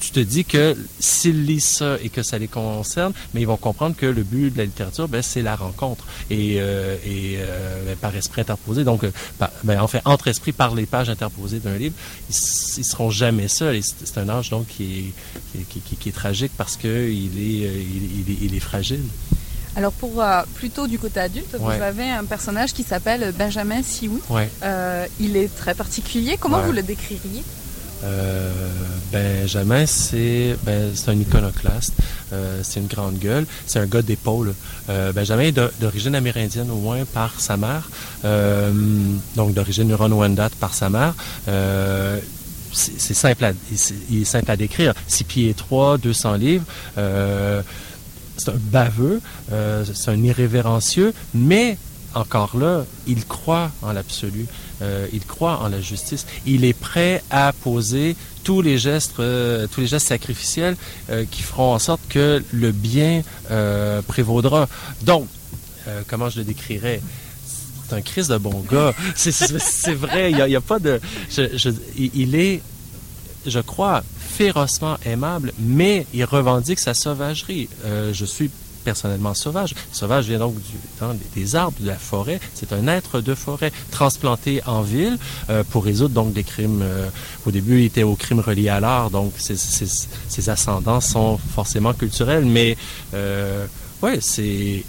tu 0.00 0.10
te 0.10 0.20
dis 0.20 0.44
que 0.44 0.76
s'ils 0.98 1.44
lisent 1.44 1.64
ça 1.64 1.96
et 2.02 2.08
que 2.08 2.22
ça 2.22 2.38
les 2.38 2.48
concerne, 2.48 3.12
mais 3.32 3.40
ils 3.42 3.46
vont 3.46 3.56
comprendre 3.56 3.96
que 3.96 4.06
le 4.06 4.22
but 4.22 4.50
de 4.50 4.58
la 4.58 4.64
littérature, 4.64 5.08
ben, 5.08 5.22
c'est 5.22 5.42
la 5.42 5.56
rencontre 5.56 6.04
et, 6.30 6.56
euh, 6.58 6.96
et 7.04 7.36
euh, 7.38 7.84
ben, 7.86 7.96
par 7.96 8.14
esprit 8.16 8.40
interposé. 8.40 8.84
Donc, 8.84 9.02
ben, 9.64 9.80
en 9.80 9.86
fait, 9.86 10.02
entre 10.04 10.28
esprit 10.28 10.52
par 10.52 10.74
les 10.74 10.86
pages 10.86 11.10
interposées 11.10 11.60
d'un 11.60 11.76
livre, 11.76 11.94
ils, 12.28 12.34
ils 12.78 12.84
seront 12.84 13.10
jamais 13.10 13.48
seuls. 13.48 13.80
c'est 13.82 14.18
un 14.18 14.28
âge 14.28 14.50
donc 14.50 14.66
qui 14.66 15.12
est, 15.54 15.62
qui, 15.68 15.80
qui, 15.80 15.96
qui 15.96 16.08
est 16.08 16.12
tragique 16.12 16.52
parce 16.56 16.76
que 16.76 17.10
il 17.10 17.38
est, 17.38 17.70
il, 17.82 18.30
il, 18.30 18.44
il 18.44 18.54
est 18.54 18.60
fragile. 18.60 19.02
Alors 19.76 19.92
pour 19.92 20.20
euh, 20.20 20.42
plutôt 20.54 20.88
du 20.88 20.98
côté 20.98 21.20
adulte, 21.20 21.54
vous 21.56 21.70
avez 21.70 22.10
un 22.10 22.24
personnage 22.24 22.72
qui 22.72 22.82
s'appelle 22.82 23.32
Benjamin 23.38 23.82
Sioux. 23.82 24.20
Euh, 24.62 25.06
il 25.20 25.36
est 25.36 25.54
très 25.54 25.74
particulier. 25.74 26.36
Comment 26.38 26.62
vous 26.62 26.72
le 26.72 26.82
décririez? 26.82 27.44
Euh, 28.04 28.52
Benjamin, 29.12 29.86
c'est 29.86 30.56
ben, 30.64 30.90
un 31.06 31.12
iconoclaste. 31.12 31.94
c'est 32.62 32.80
une 32.80 32.86
grande 32.86 33.18
gueule. 33.18 33.46
C'est 33.66 33.78
un 33.78 33.86
gars 33.86 34.02
d'épaule. 34.02 34.54
Benjamin 35.14 35.44
est 35.44 35.60
d'origine 35.80 36.14
amérindienne, 36.14 36.70
au 36.70 36.76
moins 36.76 37.04
par 37.04 37.40
sa 37.40 37.56
mère. 37.56 37.88
donc 39.36 39.54
d'origine 39.54 39.90
Huron-Wendat 39.90 40.50
par 40.60 40.74
sa 40.74 40.90
mère 40.90 41.14
c'est 42.70 43.14
simple 43.14 43.46
à, 43.46 43.52
il 44.10 44.22
est 44.22 44.24
simple 44.24 44.50
à 44.50 44.56
décrire. 44.56 44.92
6 45.06 45.24
pieds 45.24 45.54
3, 45.54 45.96
200 45.96 46.34
livres 46.34 46.64
c'est 48.38 48.50
un 48.50 48.56
baveux, 48.56 49.20
euh, 49.52 49.84
c'est 49.92 50.10
un 50.10 50.22
irrévérencieux, 50.22 51.12
mais 51.34 51.76
encore 52.14 52.56
là, 52.56 52.84
il 53.06 53.26
croit 53.26 53.70
en 53.82 53.92
l'absolu, 53.92 54.46
euh, 54.82 55.06
il 55.12 55.24
croit 55.24 55.58
en 55.60 55.68
la 55.68 55.80
justice, 55.80 56.26
il 56.46 56.64
est 56.64 56.72
prêt 56.72 57.22
à 57.30 57.52
poser 57.52 58.16
tous 58.44 58.62
les 58.62 58.78
gestes, 58.78 59.14
euh, 59.18 59.66
tous 59.66 59.80
les 59.80 59.86
gestes 59.86 60.08
sacrificiels 60.08 60.76
qui 61.30 61.42
feront 61.42 61.74
en 61.74 61.78
sorte 61.78 62.00
que 62.08 62.42
le 62.52 62.72
bien 62.72 63.22
prévaudra. 64.06 64.68
Donc, 65.02 65.26
comment 66.06 66.28
je 66.28 66.38
le 66.38 66.44
décrirais? 66.44 67.00
C'est 67.88 67.94
un 67.94 68.02
Christ 68.02 68.30
de 68.30 68.36
bon 68.36 68.64
gars. 68.70 68.94
C'est 69.14 69.94
vrai, 69.94 70.30
il 70.30 70.44
n'y 70.44 70.56
a, 70.56 70.60
pas 70.60 70.78
de, 70.78 71.00
il 71.96 72.34
est, 72.34 72.60
je 73.46 73.60
crois, 73.60 74.02
férocement 74.38 74.96
aimable, 75.04 75.52
mais 75.58 76.06
il 76.14 76.24
revendique 76.24 76.78
sa 76.78 76.94
sauvagerie. 76.94 77.68
Euh, 77.84 78.12
je 78.12 78.24
suis 78.24 78.50
personnellement 78.88 79.34
sauvage. 79.34 79.74
Sauvage 79.92 80.28
vient 80.28 80.38
donc 80.38 80.54
du, 80.54 80.76
des 81.34 81.56
arbres, 81.56 81.76
de 81.78 81.86
la 81.86 81.96
forêt. 81.96 82.40
C'est 82.54 82.72
un 82.72 82.86
être 82.88 83.20
de 83.20 83.34
forêt 83.34 83.70
transplanté 83.90 84.62
en 84.66 84.80
ville 84.80 85.18
euh, 85.50 85.62
pour 85.70 85.84
résoudre 85.84 86.14
donc 86.14 86.32
des 86.32 86.42
crimes. 86.42 86.80
Euh, 86.82 87.10
au 87.46 87.50
début, 87.50 87.80
il 87.80 87.84
était 87.84 88.02
aux 88.02 88.14
crimes 88.16 88.40
reliés 88.40 88.70
à 88.70 88.80
l'art, 88.80 89.10
donc 89.10 89.32
ses, 89.36 89.56
ses, 89.56 90.48
ascendants 90.48 91.02
sont 91.02 91.38
forcément 91.54 91.92
culturels. 91.92 92.46
Mais 92.46 92.78
euh, 93.12 93.66
ouais, 94.02 94.18
c'est 94.22 94.84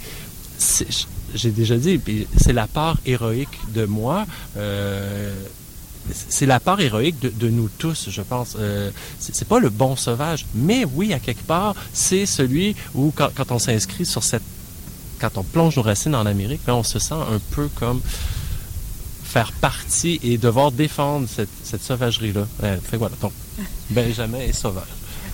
j'ai 1.34 1.50
déjà 1.50 1.76
dit, 1.76 2.00
c'est 2.36 2.52
la 2.52 2.66
part 2.66 2.96
héroïque 3.04 3.58
de 3.74 3.84
moi. 3.84 4.26
Euh, 4.56 5.32
c'est 6.12 6.46
la 6.46 6.60
part 6.60 6.80
héroïque 6.80 7.20
de, 7.20 7.48
nous 7.48 7.68
tous, 7.78 8.08
je 8.10 8.22
pense. 8.22 8.56
Euh, 8.58 8.90
c'est 9.18 9.48
pas 9.48 9.58
le 9.58 9.70
bon 9.70 9.96
sauvage, 9.96 10.46
mais 10.54 10.84
oui, 10.84 11.12
à 11.12 11.18
quelque 11.18 11.44
part, 11.44 11.74
c'est 11.92 12.26
celui 12.26 12.76
où, 12.94 13.12
quand, 13.14 13.30
on 13.50 13.58
s'inscrit 13.58 14.06
sur 14.06 14.22
cette 14.22 14.42
quand 15.20 15.36
on 15.36 15.42
plonge 15.42 15.76
nos 15.76 15.82
racines 15.82 16.14
en 16.14 16.24
Amérique, 16.24 16.62
ben, 16.66 16.72
on 16.72 16.82
se 16.82 16.98
sent 16.98 17.12
un 17.12 17.38
peu 17.50 17.68
comme 17.74 18.00
faire 19.22 19.52
partie 19.52 20.18
et 20.22 20.38
devoir 20.38 20.72
défendre 20.72 21.28
cette, 21.28 21.82
sauvagerie-là. 21.82 22.46
Euh, 22.64 22.76
voilà, 22.94 23.14
donc 23.20 23.32
Benjamin 23.90 24.38
est 24.38 24.52
sauvage. 24.52 24.88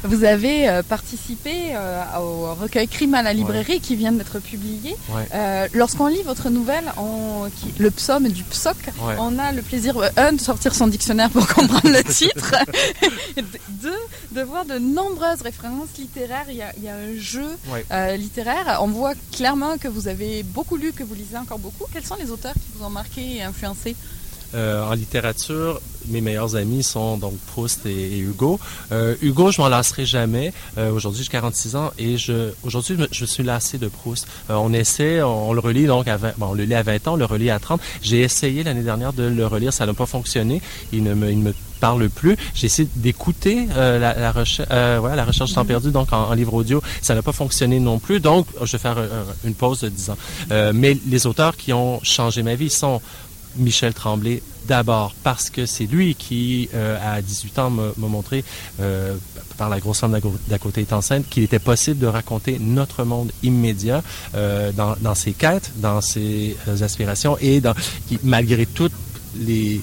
Vous 0.09 0.25
avez 0.25 0.69
euh, 0.69 0.83
participé 0.83 1.75
euh, 1.75 2.03
au 2.21 2.55
recueil 2.55 2.87
Crime 2.89 3.15
à 3.15 3.23
la 3.23 3.33
librairie 3.33 3.81
qui 3.81 3.97
vient 3.97 4.13
d'être 4.13 4.39
publié. 4.41 4.97
Ouais. 5.11 5.27
Euh, 5.35 5.69
Lorsqu'on 5.75 6.07
lit 6.07 6.23
votre 6.23 6.49
nouvelle, 6.51 6.93
on, 6.97 7.49
qui- 7.57 7.73
le 7.79 7.91
psaume 7.91 8.29
du 8.29 8.43
psoc, 8.45 8.77
Ouais. 9.03 9.15
on 9.19 9.39
a 9.39 9.53
le 9.53 9.63
plaisir, 9.63 9.97
un, 10.17 10.33
de 10.33 10.41
sortir 10.41 10.75
son 10.75 10.87
dictionnaire 10.87 11.31
pour 11.31 11.47
comprendre 11.47 11.89
le 11.89 12.03
titre, 12.13 12.55
deux, 13.69 13.93
de 14.33 14.43
voir 14.43 14.65
de 14.65 14.79
nombreuses 14.79 15.43
références 15.43 15.89
littéraires. 15.99 16.47
Il 16.49 16.57
y 16.57 16.63
a, 16.63 16.73
il 16.77 16.85
y 16.85 16.89
a 16.89 16.95
un 16.95 17.17
jeu 17.19 17.47
littéraire. 18.17 18.79
On 18.83 18.89
voit 18.89 19.15
clairement 19.33 19.77
que 19.79 19.89
vous 19.89 20.09
avez 20.09 20.43
beaucoup 20.43 20.77
lu, 20.77 20.93
que 20.93 21.03
vous 21.03 21.15
lisez 21.15 21.37
encore 21.37 21.59
beaucoup. 21.59 21.85
Quels 21.93 22.05
sont 22.05 22.17
les 22.17 22.31
auteurs 22.31 22.55
qui 22.55 22.69
vous 22.77 22.85
ont 22.85 22.91
marqué 22.91 23.37
et 23.37 23.43
influencé? 23.43 23.97
Euh, 24.55 24.85
en 24.85 24.95
littérature, 24.95 25.81
mes 26.09 26.21
meilleurs 26.21 26.57
amis 26.57 26.83
sont 26.83 27.17
donc 27.17 27.37
Proust 27.53 27.87
et, 27.87 27.91
et 27.91 28.19
Hugo. 28.19 28.59
Euh, 28.93 29.15
Hugo, 29.21 29.51
je 29.51 29.61
m'en 29.61 29.69
lasserai 29.69 30.07
jamais. 30.07 30.53
Euh, 30.79 30.91
aujourd'hui, 30.93 31.23
j'ai 31.25 31.31
46 31.31 31.77
ans 31.77 31.91
et 31.99 32.17
je 32.17 32.53
aujourd'hui 32.63 32.97
je 33.11 33.25
suis 33.25 33.43
lassé 33.43 33.79
de 33.79 33.89
Proust. 33.89 34.27
Euh, 34.51 34.55
on 34.55 34.73
essaie, 34.73 35.23
on, 35.23 35.51
on 35.51 35.53
le 35.53 35.61
relit 35.61 35.87
donc 35.87 36.09
à 36.09 36.17
20, 36.17 36.35
bon, 36.39 36.49
on 36.51 36.55
le 36.55 36.65
lit 36.65 36.75
à 36.75 36.83
20 36.83 37.09
ans, 37.09 37.13
on 37.15 37.17
le 37.17 37.25
relit 37.25 37.51
à 37.51 37.59
30. 37.59 37.81
J'ai 38.03 38.21
essayé 38.21 38.63
l'année 38.63 38.83
dernière 38.83 39.13
de 39.13 39.25
le 39.25 39.47
relire, 39.47 39.73
ça 39.73 39.87
n'a 39.87 39.95
pas 39.95 40.07
fonctionné. 40.07 40.63
Il 40.93 41.03
ne 41.03 41.15
me, 41.15 41.31
il 41.31 41.39
me 41.39 41.53
parle 41.81 42.09
plus. 42.09 42.37
J'ai 42.55 42.67
essayé 42.67 42.89
d'écouter 42.97 43.69
euh, 43.77 43.99
la, 43.99 44.15
la 44.15 44.33
recherche, 44.33 44.69
euh, 44.73 44.97
voilà, 45.01 45.17
la 45.17 45.25
recherche 45.25 45.53
temps 45.53 45.65
perdu 45.65 45.91
donc 45.91 46.13
en, 46.13 46.31
en 46.31 46.35
livre 46.35 46.55
audio, 46.55 46.83
ça 47.03 47.15
n'a 47.15 47.23
pas 47.23 47.33
fonctionné 47.33 47.79
non 47.81 47.99
plus. 47.99 48.21
Donc, 48.21 48.47
je 48.63 48.73
vais 48.73 48.79
faire 48.79 48.99
euh, 48.99 49.25
une 49.45 49.55
pause 49.55 49.81
de 49.81 49.89
10 49.89 50.11
ans. 50.11 50.17
Euh, 50.51 50.73
mais 50.75 50.97
les 51.07 51.27
auteurs 51.27 51.57
qui 51.57 51.73
ont 51.73 52.01
changé 52.03 52.43
ma 52.43 52.55
vie 52.55 52.71
sont 52.71 53.01
Michel 53.59 53.95
Tremblay 53.95 54.43
d'abord 54.67 55.15
parce 55.23 55.49
que 55.49 55.65
c'est 55.65 55.87
lui 55.87 56.15
qui, 56.17 56.69
euh, 56.75 56.99
à 57.01 57.23
18 57.23 57.59
ans, 57.61 57.71
m'a 57.71 57.93
montré, 57.97 58.45
euh, 58.81 59.15
par 59.57 59.69
la 59.69 59.79
grosse 59.79 60.01
femme 60.01 60.11
d'à 60.13 60.21
cô- 60.21 60.35
d'à 60.49 60.59
côté 60.59 60.81
est 60.81 60.93
enceinte, 60.93 61.25
qu'il 61.31 61.45
était 61.45 61.61
possible 61.61 61.99
de 62.01 62.07
raconter 62.07 62.59
notre 62.61 63.05
monde 63.05 63.31
immédiat 63.45 64.03
euh, 64.35 64.73
dans, 64.73 65.15
ses 65.15 65.33
quêtes, 65.33 65.71
dans 65.77 66.01
ses 66.01 66.57
aspirations 66.83 67.39
et 67.41 67.63
qui, 68.09 68.19
malgré 68.25 68.67
toutes 68.67 68.93
les... 69.39 69.81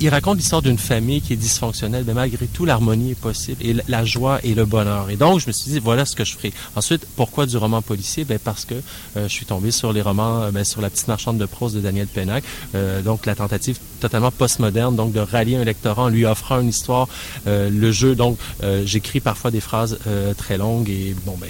il- 0.00 0.08
raconte 0.08 0.36
l'histoire 0.38 0.60
d'une 0.62 0.78
famille 0.78 1.20
qui 1.22 1.32
est 1.32 1.36
dysfonctionnelle, 1.36 2.04
mais 2.06 2.14
malgré 2.14 2.46
tout, 2.46 2.64
l'harmonie 2.64 3.12
est 3.12 3.20
possible 3.20 3.64
et 3.64 3.74
la- 3.88 4.04
joie 4.04 4.40
et 4.42 4.54
le 4.54 4.64
bonheur. 4.66 5.08
Et 5.10 5.16
donc, 5.16 5.40
je 5.40 5.46
me 5.46 5.52
suis 5.52 5.70
dit, 5.70 5.78
voilà 5.78 6.04
ce 6.04 6.14
que 6.16 6.24
je 6.24 6.34
ferai. 6.36 6.52
Ensuite, 6.76 7.06
pourquoi 7.16 7.46
du 7.46 7.56
roman 7.56 7.80
policier? 7.82 8.24
Ben, 8.24 8.38
parce 8.38 8.64
que 8.64 8.74
euh, 8.74 9.28
je 9.28 9.32
suis 9.32 9.46
tombé 9.46 9.70
sur 9.70 9.92
les 9.92 10.02
romans, 10.02 10.42
euh, 10.42 10.50
ben, 10.50 10.64
sur 10.64 10.80
La 10.80 10.90
petite 10.90 11.08
marchande 11.08 11.38
de 11.38 11.46
prose 11.46 11.72
de 11.72 11.80
Daniel 11.80 12.08
Pennac. 12.08 12.42
Euh, 12.74 13.00
donc, 13.02 13.24
la 13.26 13.34
tentative 13.34 13.78
totalement 14.00 14.32
postmoderne, 14.32 14.96
donc 14.96 15.12
de 15.12 15.20
rallier 15.20 15.56
un 15.56 15.64
lectorat 15.64 16.02
en 16.04 16.08
lui 16.08 16.24
offrant 16.26 16.60
une 16.60 16.68
histoire, 16.68 17.08
euh, 17.46 17.70
le 17.70 17.92
jeu. 17.92 18.14
Donc, 18.16 18.36
euh, 18.64 18.82
j'écris 18.84 19.20
parfois 19.20 19.50
des 19.52 19.60
phrases 19.60 19.98
euh, 20.08 20.34
très 20.34 20.58
longues 20.58 20.90
et 20.90 21.14
bon, 21.24 21.36
ben, 21.40 21.48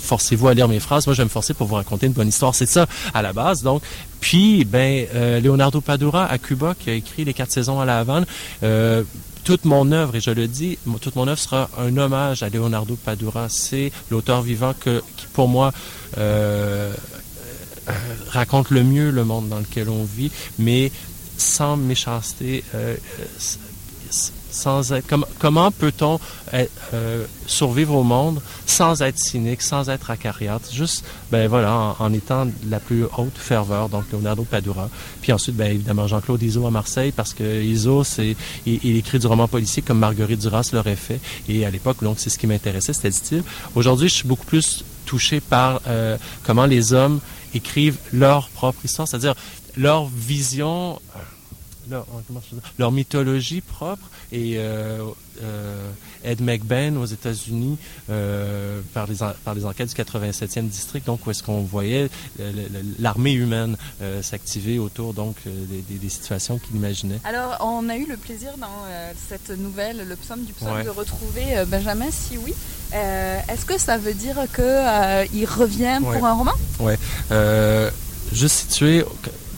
forcez-vous 0.00 0.48
à 0.48 0.54
lire 0.54 0.68
mes 0.68 0.80
phrases. 0.80 1.06
Moi, 1.06 1.14
je 1.14 1.18
vais 1.20 1.24
me 1.26 1.30
forcer 1.30 1.52
pour 1.54 1.66
vous 1.66 1.74
raconter 1.74 2.06
une 2.06 2.12
bonne 2.12 2.28
histoire. 2.28 2.54
C'est 2.54 2.66
ça 2.66 2.86
à 3.14 3.20
la 3.22 3.32
base. 3.32 3.62
Donc, 3.62 3.82
puis, 4.20 4.64
ben, 4.64 5.06
Leonardo 5.42 5.80
Padura 5.80 6.24
à 6.26 6.38
Cuba, 6.38 6.74
qui 6.78 6.90
a 6.90 6.94
écrit 6.94 7.24
Les 7.24 7.32
quatre 7.34 7.49
saisons 7.50 7.80
à 7.80 7.84
la 7.84 7.98
Havane, 7.98 8.26
euh, 8.62 9.02
toute 9.44 9.64
mon 9.64 9.90
œuvre, 9.92 10.16
et 10.16 10.20
je 10.20 10.30
le 10.30 10.46
dis, 10.46 10.78
toute 11.00 11.16
mon 11.16 11.26
œuvre 11.26 11.38
sera 11.38 11.70
un 11.78 11.96
hommage 11.96 12.42
à 12.42 12.48
Leonardo 12.48 12.96
Padura. 12.96 13.48
C'est 13.48 13.90
l'auteur 14.10 14.42
vivant 14.42 14.74
qui, 14.74 14.90
pour 15.32 15.48
moi, 15.48 15.72
euh, 16.18 16.92
euh, 17.88 17.92
raconte 18.28 18.70
le 18.70 18.84
mieux 18.84 19.10
le 19.10 19.24
monde 19.24 19.48
dans 19.48 19.58
lequel 19.58 19.88
on 19.88 20.04
vit, 20.04 20.30
mais 20.58 20.92
sans 21.38 21.76
méchanceté, 21.76 22.64
sans 24.50 24.92
être. 24.92 25.06
comme- 25.06 25.26
comment 25.38 25.70
peut-on 25.70 26.18
être, 26.52 26.70
euh, 26.94 27.24
survivre 27.46 27.94
au 27.94 28.02
monde 28.02 28.40
sans 28.66 29.02
être 29.02 29.18
cynique, 29.18 29.62
sans 29.62 29.88
être 29.90 30.10
acariâtre, 30.10 30.72
juste, 30.72 31.04
ben 31.30 31.48
voilà, 31.48 31.96
en, 31.98 32.12
étant 32.12 32.46
la 32.68 32.80
plus 32.80 33.04
haute 33.04 33.36
ferveur, 33.36 33.88
donc 33.88 34.04
Leonardo 34.12 34.44
Padura. 34.44 34.88
Puis 35.22 35.32
ensuite, 35.32 35.56
ben 35.56 35.72
évidemment, 35.72 36.06
Jean-Claude 36.06 36.42
Iso 36.42 36.66
à 36.66 36.70
Marseille, 36.70 37.12
parce 37.12 37.34
que 37.34 37.62
Iso, 37.62 38.04
c'est, 38.04 38.36
il, 38.66 38.96
écrit 38.96 39.18
du 39.18 39.26
roman 39.26 39.48
policier 39.48 39.82
comme 39.82 39.98
Marguerite 39.98 40.40
Duras 40.40 40.70
l'aurait 40.72 40.96
fait. 40.96 41.20
Et 41.48 41.64
à 41.64 41.70
l'époque, 41.70 42.02
donc, 42.02 42.18
c'est 42.18 42.30
ce 42.30 42.38
qui 42.38 42.46
m'intéressait, 42.46 42.92
c'était 42.92 43.08
le 43.08 43.14
style. 43.14 43.42
Aujourd'hui, 43.74 44.08
je 44.08 44.14
suis 44.14 44.28
beaucoup 44.28 44.46
plus 44.46 44.84
touché 45.06 45.40
par 45.40 45.80
euh, 45.88 46.16
comment 46.44 46.66
les 46.66 46.92
hommes 46.92 47.20
écrivent 47.54 47.96
leur 48.12 48.48
propre 48.48 48.84
histoire, 48.84 49.08
c'est-à-dire 49.08 49.34
leur 49.76 50.06
vision, 50.06 51.00
euh, 51.16 51.18
leur, 51.90 52.06
dire, 52.06 52.60
leur 52.78 52.92
mythologie 52.92 53.60
propre. 53.60 54.08
Et 54.32 54.54
euh, 54.58 55.04
euh, 55.42 55.90
Ed 56.22 56.40
McBain 56.40 56.96
aux 56.96 57.06
États-Unis, 57.06 57.78
euh, 58.10 58.80
par, 58.94 59.06
les, 59.06 59.16
par 59.44 59.54
les 59.54 59.64
enquêtes 59.64 59.88
du 59.94 60.00
87e 60.02 60.68
district, 60.68 61.06
donc 61.06 61.26
où 61.26 61.30
est-ce 61.30 61.42
qu'on 61.42 61.62
voyait 61.62 62.08
euh, 62.40 62.52
l'armée 62.98 63.32
humaine 63.32 63.76
euh, 64.02 64.22
s'activer 64.22 64.78
autour 64.78 65.14
donc 65.14 65.36
euh, 65.46 65.50
des, 65.66 65.80
des- 65.82 65.98
des 65.98 66.08
situations 66.08 66.58
qu'il 66.58 66.76
imaginait. 66.76 67.20
Alors, 67.24 67.56
on 67.60 67.88
a 67.88 67.96
eu 67.96 68.06
le 68.06 68.16
plaisir 68.16 68.50
dans 68.58 68.66
euh, 68.88 69.12
cette 69.28 69.50
nouvelle, 69.58 70.06
le 70.08 70.16
psaume 70.16 70.44
du 70.44 70.52
psaume, 70.52 70.70
Ouais. 70.72 70.84
de 70.84 70.90
retrouver 70.90 71.56
euh, 71.58 71.64
Benjamin, 71.64 72.10
si 72.10 72.36
oui. 72.38 72.54
Euh, 72.94 73.38
Est-ce 73.48 73.64
que 73.64 73.78
ça 73.78 73.96
veut 73.98 74.14
dire 74.14 74.36
que 74.52 74.62
euh, 74.62 75.24
il 75.32 75.46
revient 75.46 75.98
Ouais. 76.02 76.16
pour 76.16 76.26
un 76.26 76.34
roman? 76.34 76.52
Euh, 77.30 77.90
juste 78.32 78.56
situé, 78.70 79.04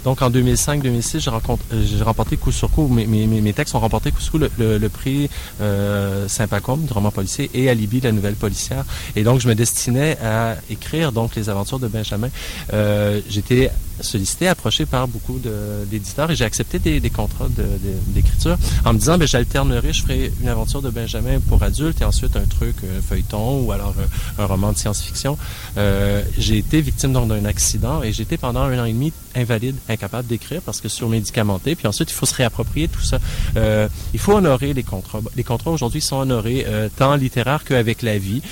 donc 0.05 0.23
en 0.23 0.31
2005-2006, 0.31 1.21
j'ai 1.21 1.31
euh, 1.31 1.83
j'ai 1.85 2.03
remporté 2.03 2.37
coup 2.37 2.53
sur 2.53 2.71
coup, 2.71 2.89
mes, 2.89 3.07
mes, 3.07 3.53
textes 3.53 3.75
ont 3.75 3.81
remporté 3.81 4.11
coup 4.11 4.21
sur 4.21 4.33
coup 4.33 4.39
le, 4.39 4.51
le- 4.59 4.79
le 4.79 4.89
prix 4.89 5.29
euh, 5.61 6.27
Saint-Pacôme 6.29 6.85
du 6.85 6.93
roman 6.93 7.11
policier 7.11 7.51
et 7.55 7.69
Alibi, 7.71 8.01
la 8.01 8.13
nouvelle 8.13 8.35
policière. 8.35 8.85
Et 9.17 9.23
donc, 9.23 9.41
je 9.41 9.49
me 9.49 9.55
destinais 9.55 10.19
à 10.25 10.57
écrire 10.71 11.13
donc 11.13 11.35
les 11.37 11.49
aventures 11.49 11.79
de 11.79 11.89
Benjamin. 11.89 12.29
Euh, 12.73 13.21
J'étais 13.29 13.71
sollicité, 14.03 14.49
approché 14.49 14.87
par 14.87 15.07
beaucoup 15.09 15.39
de- 15.39 15.85
d'éditeurs 15.91 16.31
et 16.31 16.37
j'ai 16.37 16.45
accepté 16.45 16.79
des, 16.79 17.01
des 17.01 17.11
contrats 17.11 17.49
de- 17.49 17.63
de- 17.63 17.69
d'écriture 18.15 18.57
en 18.85 18.93
me 18.95 18.99
disant, 18.99 19.19
ben, 19.19 19.27
j'alternerai, 19.29 19.93
je 19.93 20.03
ferai 20.03 20.33
une 20.41 20.49
aventure 20.49 20.81
de 20.83 20.91
Benjamin 20.91 21.39
pour 21.49 21.63
adultes 21.63 22.01
et 22.01 22.05
ensuite 22.05 22.37
un 22.37 22.45
truc 22.45 22.77
euh, 22.85 23.01
feuilleton 23.07 23.61
ou 23.63 23.73
alors 23.73 23.95
euh, 23.99 24.43
un 24.43 24.47
roman 24.47 24.73
de 24.73 24.79
science-fiction. 24.79 25.37
Euh, 25.77 26.23
j'ai 26.39 26.59
été 26.59 26.81
victime 26.81 27.13
donc 27.13 27.29
d'un 27.29 27.45
accident 27.45 28.03
et 28.03 28.09
été 28.23 28.37
pendant 28.37 28.61
un 28.63 28.79
an 28.79 28.85
et 28.85 28.93
demi 28.93 29.13
invalide, 29.35 29.77
incapable 29.89 30.29
d'écrire 30.29 30.61
parce 30.63 30.81
que 30.81 30.89
surmédicamenté. 30.89 31.75
Puis 31.75 31.87
ensuite, 31.89 32.11
il 32.11 32.15
faut 32.15 32.27
se 32.27 32.35
réapproprier 32.35 32.89
tout 32.89 33.01
ça. 33.01 33.19
Euh, 33.57 33.89
il 34.13 34.21
faut 34.21 34.35
honorer 34.35 34.75
les 34.75 34.83
contrats. 34.83 35.21
Les 35.37 35.45
contrats 35.45 35.71
aujourd'hui 35.71 36.01
sont 36.01 36.17
honorés 36.17 36.65
euh, 36.69 36.89
tant 36.97 37.17
littéraires 37.17 37.65
qu'avec 37.65 38.03
la 38.03 38.19
vie. 38.19 38.43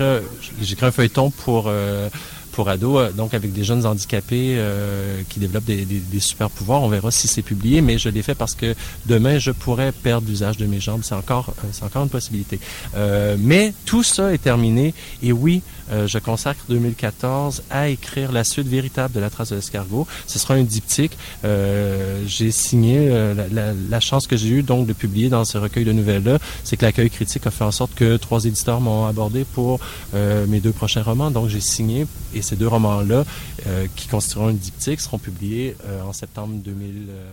Un- 0.00 0.20
j'ai 0.62 0.72
écrit 0.72 0.86
un 0.86 0.90
feuilleton 0.90 1.30
pour 1.30 1.64
euh, 1.68 2.08
pour 2.60 2.68
ados, 2.68 2.98
euh, 3.00 3.10
donc 3.12 3.32
avec 3.32 3.54
des 3.54 3.64
jeunes 3.64 3.86
handicapés 3.86 4.56
euh, 4.58 5.22
qui 5.30 5.40
développent 5.40 5.64
des, 5.64 5.86
des, 5.86 5.98
des 5.98 6.20
super 6.20 6.50
pouvoirs. 6.50 6.82
On 6.82 6.90
verra 6.90 7.10
si 7.10 7.26
c'est 7.26 7.40
publié, 7.40 7.80
mais 7.80 7.96
je 7.96 8.10
l'ai 8.10 8.20
fait 8.20 8.34
parce 8.34 8.54
que 8.54 8.74
demain 9.06 9.38
je 9.38 9.50
pourrais 9.50 9.92
perdre 9.92 10.28
l'usage 10.28 10.58
de 10.58 10.66
mes 10.66 10.78
jambes. 10.78 11.00
C'est 11.02 11.14
encore, 11.14 11.54
euh, 11.64 11.68
c'est 11.72 11.84
encore 11.84 12.02
une 12.02 12.10
possibilité. 12.10 12.60
Euh, 12.96 13.38
mais 13.38 13.72
tout 13.86 14.02
ça 14.02 14.34
est 14.34 14.42
terminé 14.42 14.92
et 15.22 15.32
oui, 15.32 15.62
euh, 15.90 16.06
je 16.06 16.18
consacre 16.18 16.60
2014 16.68 17.62
à 17.70 17.88
écrire 17.88 18.30
la 18.30 18.44
suite 18.44 18.68
véritable 18.68 19.14
de 19.14 19.20
la 19.20 19.30
trace 19.30 19.48
de 19.48 19.56
l'escargot. 19.56 20.06
Ce 20.26 20.38
sera 20.38 20.52
un 20.52 20.62
diptyque. 20.62 21.16
Euh, 21.46 22.22
j'ai 22.26 22.50
signé 22.50 23.08
la, 23.08 23.48
la, 23.48 23.72
la 23.72 24.00
chance 24.00 24.26
que 24.26 24.36
j'ai 24.36 24.48
eue 24.48 24.62
donc 24.62 24.86
de 24.86 24.92
publier 24.92 25.30
dans 25.30 25.46
ce 25.46 25.56
recueil 25.56 25.86
de 25.86 25.92
nouvelles-là, 25.92 26.38
c'est 26.62 26.76
que 26.76 26.84
l'accueil 26.84 27.08
critique 27.08 27.46
a 27.46 27.50
fait 27.50 27.64
en 27.64 27.72
sorte 27.72 27.94
que 27.94 28.18
trois 28.18 28.44
éditeurs 28.44 28.82
m'ont 28.82 29.06
abordé 29.06 29.44
pour 29.44 29.80
mes 30.12 30.60
deux 30.60 30.72
prochains 30.72 31.02
romans. 31.02 31.30
Donc 31.30 31.48
j'ai 31.48 31.60
signé 31.60 32.06
et 32.34 32.42
ces 32.50 32.56
deux 32.56 32.68
romans-là, 32.68 33.24
euh, 33.66 33.86
qui 33.94 34.08
constitueront 34.08 34.48
un 34.48 34.52
diptyque, 34.52 35.00
seront 35.00 35.18
publiés 35.18 35.76
euh, 35.86 36.02
en 36.02 36.12
septembre 36.12 36.54
2000. 36.56 37.06
euh, 37.08 37.24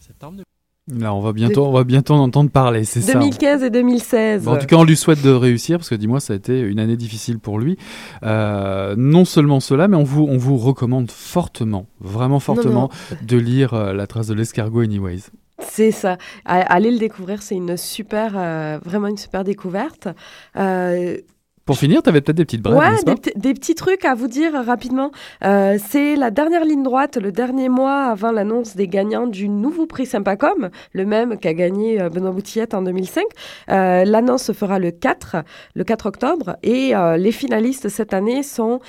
septembre 0.00 0.42
Là, 0.90 1.14
on 1.14 1.20
va 1.20 1.32
bientôt, 1.32 1.64
on 1.64 1.70
va 1.70 1.84
bientôt 1.84 2.14
en 2.14 2.18
entendre 2.18 2.50
parler, 2.50 2.82
c'est 2.84 3.00
ça. 3.00 3.12
2015 3.12 3.62
et 3.62 3.70
2016. 3.70 4.44
Bon, 4.44 4.54
en 4.54 4.58
tout 4.58 4.66
cas, 4.66 4.74
on 4.74 4.82
lui 4.82 4.96
souhaite 4.96 5.22
de 5.22 5.30
réussir 5.30 5.78
parce 5.78 5.88
que 5.88 5.94
dis-moi, 5.94 6.18
ça 6.18 6.32
a 6.32 6.36
été 6.36 6.58
une 6.58 6.80
année 6.80 6.96
difficile 6.96 7.38
pour 7.38 7.60
lui. 7.60 7.78
Euh, 8.24 8.96
non 8.98 9.24
seulement 9.24 9.60
cela, 9.60 9.86
mais 9.86 9.96
on 9.96 10.02
vous, 10.02 10.26
on 10.28 10.38
vous 10.38 10.58
recommande 10.58 11.12
fortement, 11.12 11.86
vraiment 12.00 12.40
fortement, 12.40 12.90
de 13.22 13.36
lire 13.36 13.74
euh, 13.74 13.92
La 13.92 14.08
trace 14.08 14.26
de 14.26 14.34
l'escargot 14.34 14.80
Anyways. 14.80 15.30
C'est 15.60 15.92
ça. 15.92 16.18
Allez 16.44 16.90
le 16.90 16.98
découvrir, 16.98 17.42
c'est 17.42 17.54
une 17.54 17.76
super, 17.76 18.32
euh, 18.34 18.80
vraiment 18.84 19.06
une 19.06 19.16
super 19.16 19.44
découverte. 19.44 20.08
Euh, 20.56 21.16
Pour 21.64 21.78
finir, 21.78 22.02
tu 22.02 22.08
avais 22.08 22.20
peut-être 22.20 22.36
des 22.36 22.44
petites 22.44 22.62
brèves, 22.62 22.76
Ouais, 22.76 23.14
des, 23.36 23.54
petits 23.54 23.76
trucs 23.76 24.04
à 24.04 24.16
vous 24.16 24.26
dire 24.26 24.52
rapidement. 24.52 25.12
Euh, 25.44 25.78
c'est 25.88 26.16
la 26.16 26.32
dernière 26.32 26.64
ligne 26.64 26.82
droite, 26.82 27.16
le 27.16 27.30
dernier 27.30 27.68
mois 27.68 28.06
avant 28.06 28.32
l'annonce 28.32 28.74
des 28.74 28.88
gagnants 28.88 29.28
du 29.28 29.48
nouveau 29.48 29.86
prix 29.86 30.04
Sympacom, 30.04 30.70
le 30.92 31.06
même 31.06 31.38
qu'a 31.38 31.54
gagné 31.54 32.02
euh, 32.02 32.08
Benoît 32.08 32.32
Boutillette 32.32 32.74
en 32.74 32.82
2005. 32.82 33.22
Euh, 33.70 34.04
L'annonce 34.04 34.42
se 34.42 34.52
fera 34.52 34.80
le 34.80 34.90
4, 34.90 35.36
le 35.76 35.84
4 35.84 36.06
octobre, 36.06 36.56
et 36.64 36.96
euh, 36.96 37.16
les 37.16 37.30
finalistes 37.30 37.88
cette 37.88 38.12
année 38.12 38.42
sont 38.42 38.80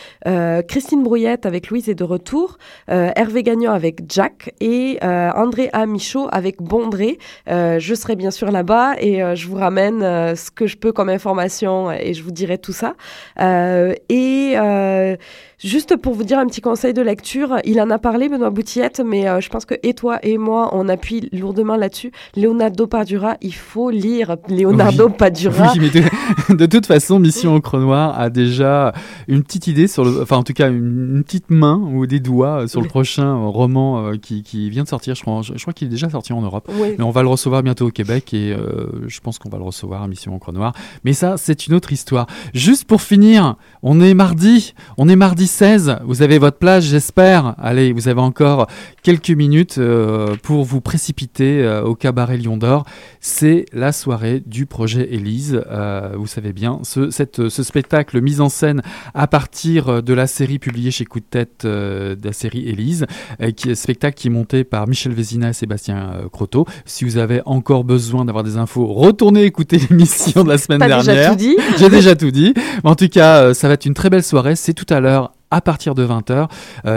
Christine 0.67 1.03
Brouillette 1.03 1.45
avec 1.45 1.69
Louise 1.69 1.89
est 1.89 1.95
de 1.95 2.03
retour, 2.03 2.57
Hervé 2.87 3.43
Gagnon 3.43 3.71
avec 3.71 4.01
Jack 4.09 4.53
et 4.59 4.97
André 5.01 5.69
A. 5.73 5.85
Michaud 5.85 6.27
avec 6.31 6.61
Bondré. 6.61 7.19
Je 7.47 7.93
serai 7.93 8.15
bien 8.15 8.31
sûr 8.31 8.51
là-bas 8.51 8.95
et 8.99 9.35
je 9.35 9.47
vous 9.47 9.55
ramène 9.55 10.01
ce 10.35 10.49
que 10.49 10.65
je 10.65 10.77
peux 10.77 10.91
comme 10.91 11.09
information 11.09 11.91
et 11.91 12.13
je 12.13 12.23
vous 12.23 12.31
dirai 12.31 12.57
tout 12.63 12.73
ça. 12.73 12.95
Euh, 13.39 13.93
et 14.09 14.53
euh, 14.57 15.15
juste 15.63 15.95
pour 15.97 16.13
vous 16.13 16.23
dire 16.23 16.39
un 16.39 16.45
petit 16.47 16.61
conseil 16.61 16.93
de 16.93 17.01
lecture, 17.01 17.57
il 17.65 17.79
en 17.81 17.89
a 17.89 17.97
parlé, 17.99 18.29
Benoît 18.29 18.49
Boutillette, 18.49 19.01
mais 19.05 19.27
euh, 19.27 19.41
je 19.41 19.49
pense 19.49 19.65
que 19.65 19.75
et 19.83 19.93
toi 19.93 20.19
et 20.23 20.37
moi, 20.37 20.69
on 20.73 20.87
appuie 20.89 21.29
lourdement 21.31 21.75
là-dessus. 21.75 22.11
Leonardo 22.35 22.87
Padura, 22.87 23.35
il 23.41 23.53
faut 23.53 23.89
lire 23.89 24.35
Leonardo 24.49 25.09
Padura. 25.09 25.71
Oui, 25.73 25.79
mais 25.79 25.89
de, 25.89 26.55
de 26.55 26.65
toute 26.65 26.85
façon, 26.85 27.19
Mission 27.19 27.55
Encre 27.55 27.77
Noire 27.77 28.19
a 28.19 28.29
déjà 28.29 28.93
une 29.27 29.43
petite 29.43 29.67
idée 29.67 29.87
sur 29.87 30.03
le, 30.05 30.21
enfin 30.21 30.37
en 30.37 30.43
tout 30.43 30.53
cas 30.53 30.69
une, 30.69 31.15
une 31.17 31.23
petite 31.23 31.49
main 31.49 31.77
ou 31.93 32.05
des 32.07 32.19
doigts 32.19 32.67
sur 32.67 32.79
le 32.79 32.85
Oui. 32.85 32.89
prochain 32.89 33.27
euh, 33.37 33.47
roman 33.47 34.05
euh, 34.07 34.17
qui, 34.17 34.43
qui 34.43 34.69
vient 34.69 34.83
de 34.83 34.87
sortir. 34.89 35.15
Je 35.15 35.21
crois, 35.21 35.41
je, 35.41 35.53
je 35.55 35.61
crois 35.61 35.73
qu'il 35.73 35.87
est 35.87 35.91
déjà 35.91 36.09
sorti 36.09 36.33
en 36.33 36.41
Europe. 36.41 36.69
Oui. 36.79 36.95
Mais 36.97 37.03
on 37.03 37.11
va 37.11 37.21
le 37.21 37.29
recevoir 37.29 37.63
bientôt 37.63 37.87
au 37.87 37.91
Québec 37.91 38.33
et 38.33 38.51
euh, 38.53 38.87
je 39.07 39.19
pense 39.19 39.39
qu'on 39.39 39.49
va 39.49 39.57
le 39.57 39.63
recevoir 39.63 40.01
à 40.03 40.07
Mission 40.07 40.33
Encre 40.35 40.51
Noire. 40.51 40.73
Mais 41.03 41.13
ça, 41.13 41.37
c'est 41.37 41.67
une 41.67 41.73
autre 41.73 41.91
histoire. 41.91 42.27
Juste 42.53 42.85
pour 42.85 43.01
finir, 43.01 43.55
on 43.83 43.99
est 43.99 44.13
mardi, 44.13 44.73
on 44.97 45.09
est 45.09 45.17
mardi 45.17 45.45
16. 45.45 45.97
Vous 46.05 46.21
avez 46.21 46.37
votre 46.37 46.57
plage, 46.57 46.85
j'espère. 46.85 47.53
Allez, 47.61 47.91
vous 47.91 48.07
avez 48.07 48.21
encore 48.21 48.67
quelques 49.03 49.29
minutes 49.29 49.77
euh, 49.77 50.37
pour 50.41 50.63
vous 50.63 50.79
précipiter 50.79 51.61
euh, 51.61 51.83
au 51.83 51.93
cabaret 51.93 52.37
Lion 52.37 52.55
d'Or. 52.55 52.85
C'est 53.19 53.65
la 53.73 53.91
soirée 53.91 54.41
du 54.45 54.65
projet 54.65 55.13
Élise. 55.13 55.61
Euh, 55.69 56.13
vous 56.15 56.27
savez 56.27 56.53
bien, 56.53 56.79
ce, 56.83 57.09
cette, 57.09 57.49
ce 57.49 57.61
spectacle 57.61 58.21
mis 58.21 58.39
en 58.39 58.47
scène 58.47 58.81
à 59.13 59.27
partir 59.27 60.01
de 60.01 60.13
la 60.13 60.27
série 60.27 60.59
publiée 60.59 60.91
chez 60.91 61.03
Coup 61.03 61.19
de 61.19 61.25
Tête 61.25 61.65
de 61.65 62.17
la 62.23 62.33
série 62.33 62.69
Élise, 62.69 63.05
qui 63.57 63.71
est 63.71 63.75
spectacle 63.75 64.15
qui 64.15 64.27
est 64.27 64.31
monté 64.31 64.63
par 64.63 64.87
Michel 64.87 65.11
Vézina 65.11 65.49
et 65.49 65.53
Sébastien 65.53 66.21
Croteau. 66.31 66.65
Si 66.85 67.03
vous 67.03 67.17
avez 67.17 67.41
encore 67.45 67.83
besoin 67.83 68.23
d'avoir 68.23 68.45
des 68.45 68.55
infos, 68.55 68.85
retournez 68.85 69.43
écouter 69.43 69.77
l'émission 69.89 70.45
de 70.45 70.49
la 70.49 70.57
semaine 70.57 70.79
dernière. 70.79 71.03
déjà 71.03 71.29
tout 71.31 71.35
dit 71.35 71.57
J'ai 71.77 71.89
déjà 71.89 72.15
tout 72.15 72.31
dit. 72.31 72.53
Mais 72.55 72.89
en 72.89 72.95
tout 72.95 73.09
cas, 73.09 73.53
ça 73.53 73.67
va 73.67 73.72
être 73.73 73.85
une 73.85 73.93
très 73.93 74.09
belle 74.09 74.23
soirée. 74.23 74.55
C'est 74.55 74.73
tout 74.73 74.91
à 74.93 74.99
l'heure 74.99 75.31
à 75.53 75.61
partir 75.61 75.93
de 75.93 76.05
20h. 76.05 76.47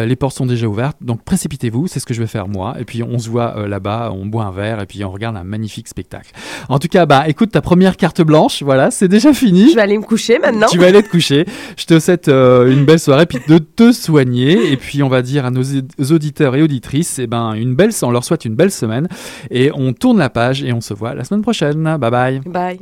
les 0.07 0.17
portes 0.17 0.35
sont 0.35 0.47
déjà 0.47 0.67
ouvertes, 0.67 0.97
donc 1.03 1.23
précipitez-vous, 1.23 1.89
c'est 1.89 2.01
ce 2.01 2.07
que 2.07 2.15
je 2.15 2.21
vais 2.21 2.27
faire 2.27 2.49
moi. 2.49 2.75
Et 2.81 2.85
puis 2.85 3.03
on 3.03 3.19
se 3.19 3.29
voit 3.29 3.55
euh, 3.59 3.69
là-bas, 3.69 4.11
on 4.15 4.25
boit 4.25 4.45
un 4.45 4.51
verre 4.51 4.81
et 4.81 4.87
puis 4.87 5.05
on 5.05 5.11
regarde 5.11 5.37
un 5.37 5.45
magnifique 5.45 5.89
spectacle. 5.89 6.33
En 6.71 6.79
tout 6.79 6.89
cas, 6.89 7.05
bah 7.05 7.29
écoute, 7.29 7.53
ta 7.53 7.61
première 7.61 7.99
carte 7.99 8.23
blanche, 8.23 8.63
voilà, 8.63 8.91
c'est 8.91 9.09
déjà 9.09 9.35
fini. 9.35 9.71
Je 9.71 9.77
vais 9.77 9.83
aller 9.83 9.99
me 9.99 10.03
coucher 10.03 10.39
maintenant. 10.39 10.69
Tu 10.71 10.79
vas 10.79 10.87
aller 10.87 11.03
te 11.03 11.11
coucher. 11.11 11.45
Je 11.77 11.85
te 11.85 12.01
souhaite 12.01 12.29
euh, 12.29 12.73
une 12.73 12.87
belle 12.87 12.99
soirée, 12.99 13.27
puis 13.27 13.41
de 13.47 13.59
te 13.59 13.93
soigner. 13.93 14.73
Et 14.73 14.79
puis 14.79 15.03
on 15.03 15.09
va 15.09 15.21
dire 15.21 15.45
à 15.45 15.51
nos 15.51 15.63
auditeurs 16.11 16.57
et 16.57 16.63
auditrices, 16.63 17.19
eh 17.19 17.27
ben 17.27 17.53
une 17.53 17.75
belle, 17.75 17.91
on 18.03 18.11
leur 18.11 18.25
souhaite 18.25 18.47
une 18.47 18.55
belle 18.55 18.73
semaine. 18.73 19.07
Et 19.51 19.71
on 19.75 19.93
tourne 19.93 20.19
la 20.19 20.31
page 20.31 20.63
et 20.63 20.73
on 20.73 20.81
se 20.81 20.95
voit 20.95 21.15
la 21.15 21.25
semaine 21.25 21.43
prochaine. 21.43 21.83
Bye 21.99 22.11
bye. 22.11 22.41
Bye. 22.47 22.79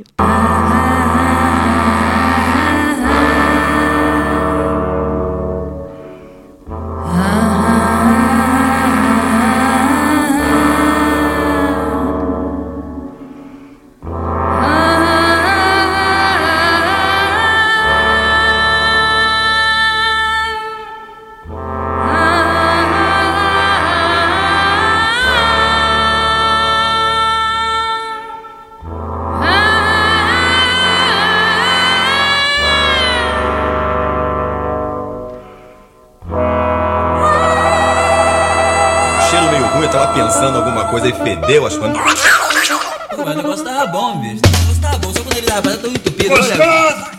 Coisa 40.95 41.09
e 41.09 41.13
fedeu 41.13 41.65
as 41.65 41.75
coisas. 41.77 41.97
Mas 41.97 43.27
o 43.27 43.35
negócio 43.41 43.65
tava 43.65 43.85
bom, 43.87 44.17
bicho. 44.21 44.39
O 44.45 44.49
negócio 44.49 44.81
tava 44.81 44.97
bom, 44.99 45.13
só 45.13 45.19
quando 45.23 45.37
ele 45.37 45.47
tava 45.47 45.77
tão 45.77 45.89
entupido. 45.91 46.33
Olha, 46.33 47.11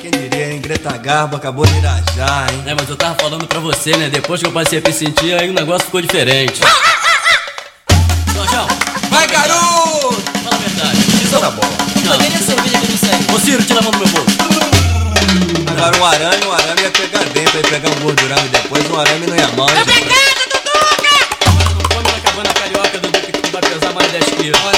Quem 0.00 0.10
diria, 0.10 0.52
hein? 0.52 0.60
Greta 0.62 0.96
Garbo 0.96 1.36
acabou 1.36 1.66
de 1.66 1.76
irajar, 1.76 2.50
hein? 2.50 2.62
né, 2.64 2.74
mas 2.78 2.88
eu 2.88 2.96
tava 2.96 3.14
falando 3.16 3.46
pra 3.46 3.60
você, 3.60 3.94
né? 3.98 4.08
Depois 4.08 4.40
que 4.40 4.46
eu 4.46 4.52
passei 4.52 4.78
a 4.78 4.82
me 4.82 4.92
sentir, 4.94 5.34
aí 5.38 5.50
o 5.50 5.52
negócio 5.52 5.84
ficou 5.84 6.00
diferente. 6.00 6.60
Jorjão, 8.34 8.66
Vai, 9.10 9.26
garoto! 9.28 10.22
fala 10.42 10.56
a 10.56 10.58
verdade. 10.58 10.96
Pisa 11.20 11.38
na 11.38 11.50
bola. 11.50 11.72
Não. 12.02 12.12
Cadê 12.12 12.26
a 12.34 12.38
cerveja 12.38 12.78
que 12.78 12.86
eu 12.86 13.28
não? 13.28 13.34
Ô 13.36 13.38
Ciro, 13.40 13.62
tira 13.62 13.80
a 13.80 13.82
mão 13.82 13.90
do 13.92 13.98
meu 13.98 14.08
bolso. 14.08 14.36
Agora 15.70 15.96
um 15.98 16.04
arame, 16.06 16.46
um 16.46 16.52
arame 16.52 16.80
ia 16.82 16.90
pegar 16.90 17.24
dentro, 17.24 17.58
ia 17.58 17.64
pegar 17.64 17.90
um 17.90 18.00
gordurame 18.00 18.48
depois, 18.48 18.90
um 18.90 18.98
arame 19.00 19.26
não 19.26 19.36
ia 19.36 19.48
mal. 19.48 19.68
hein? 19.68 19.76
Não 19.76 20.31
you. 24.44 24.71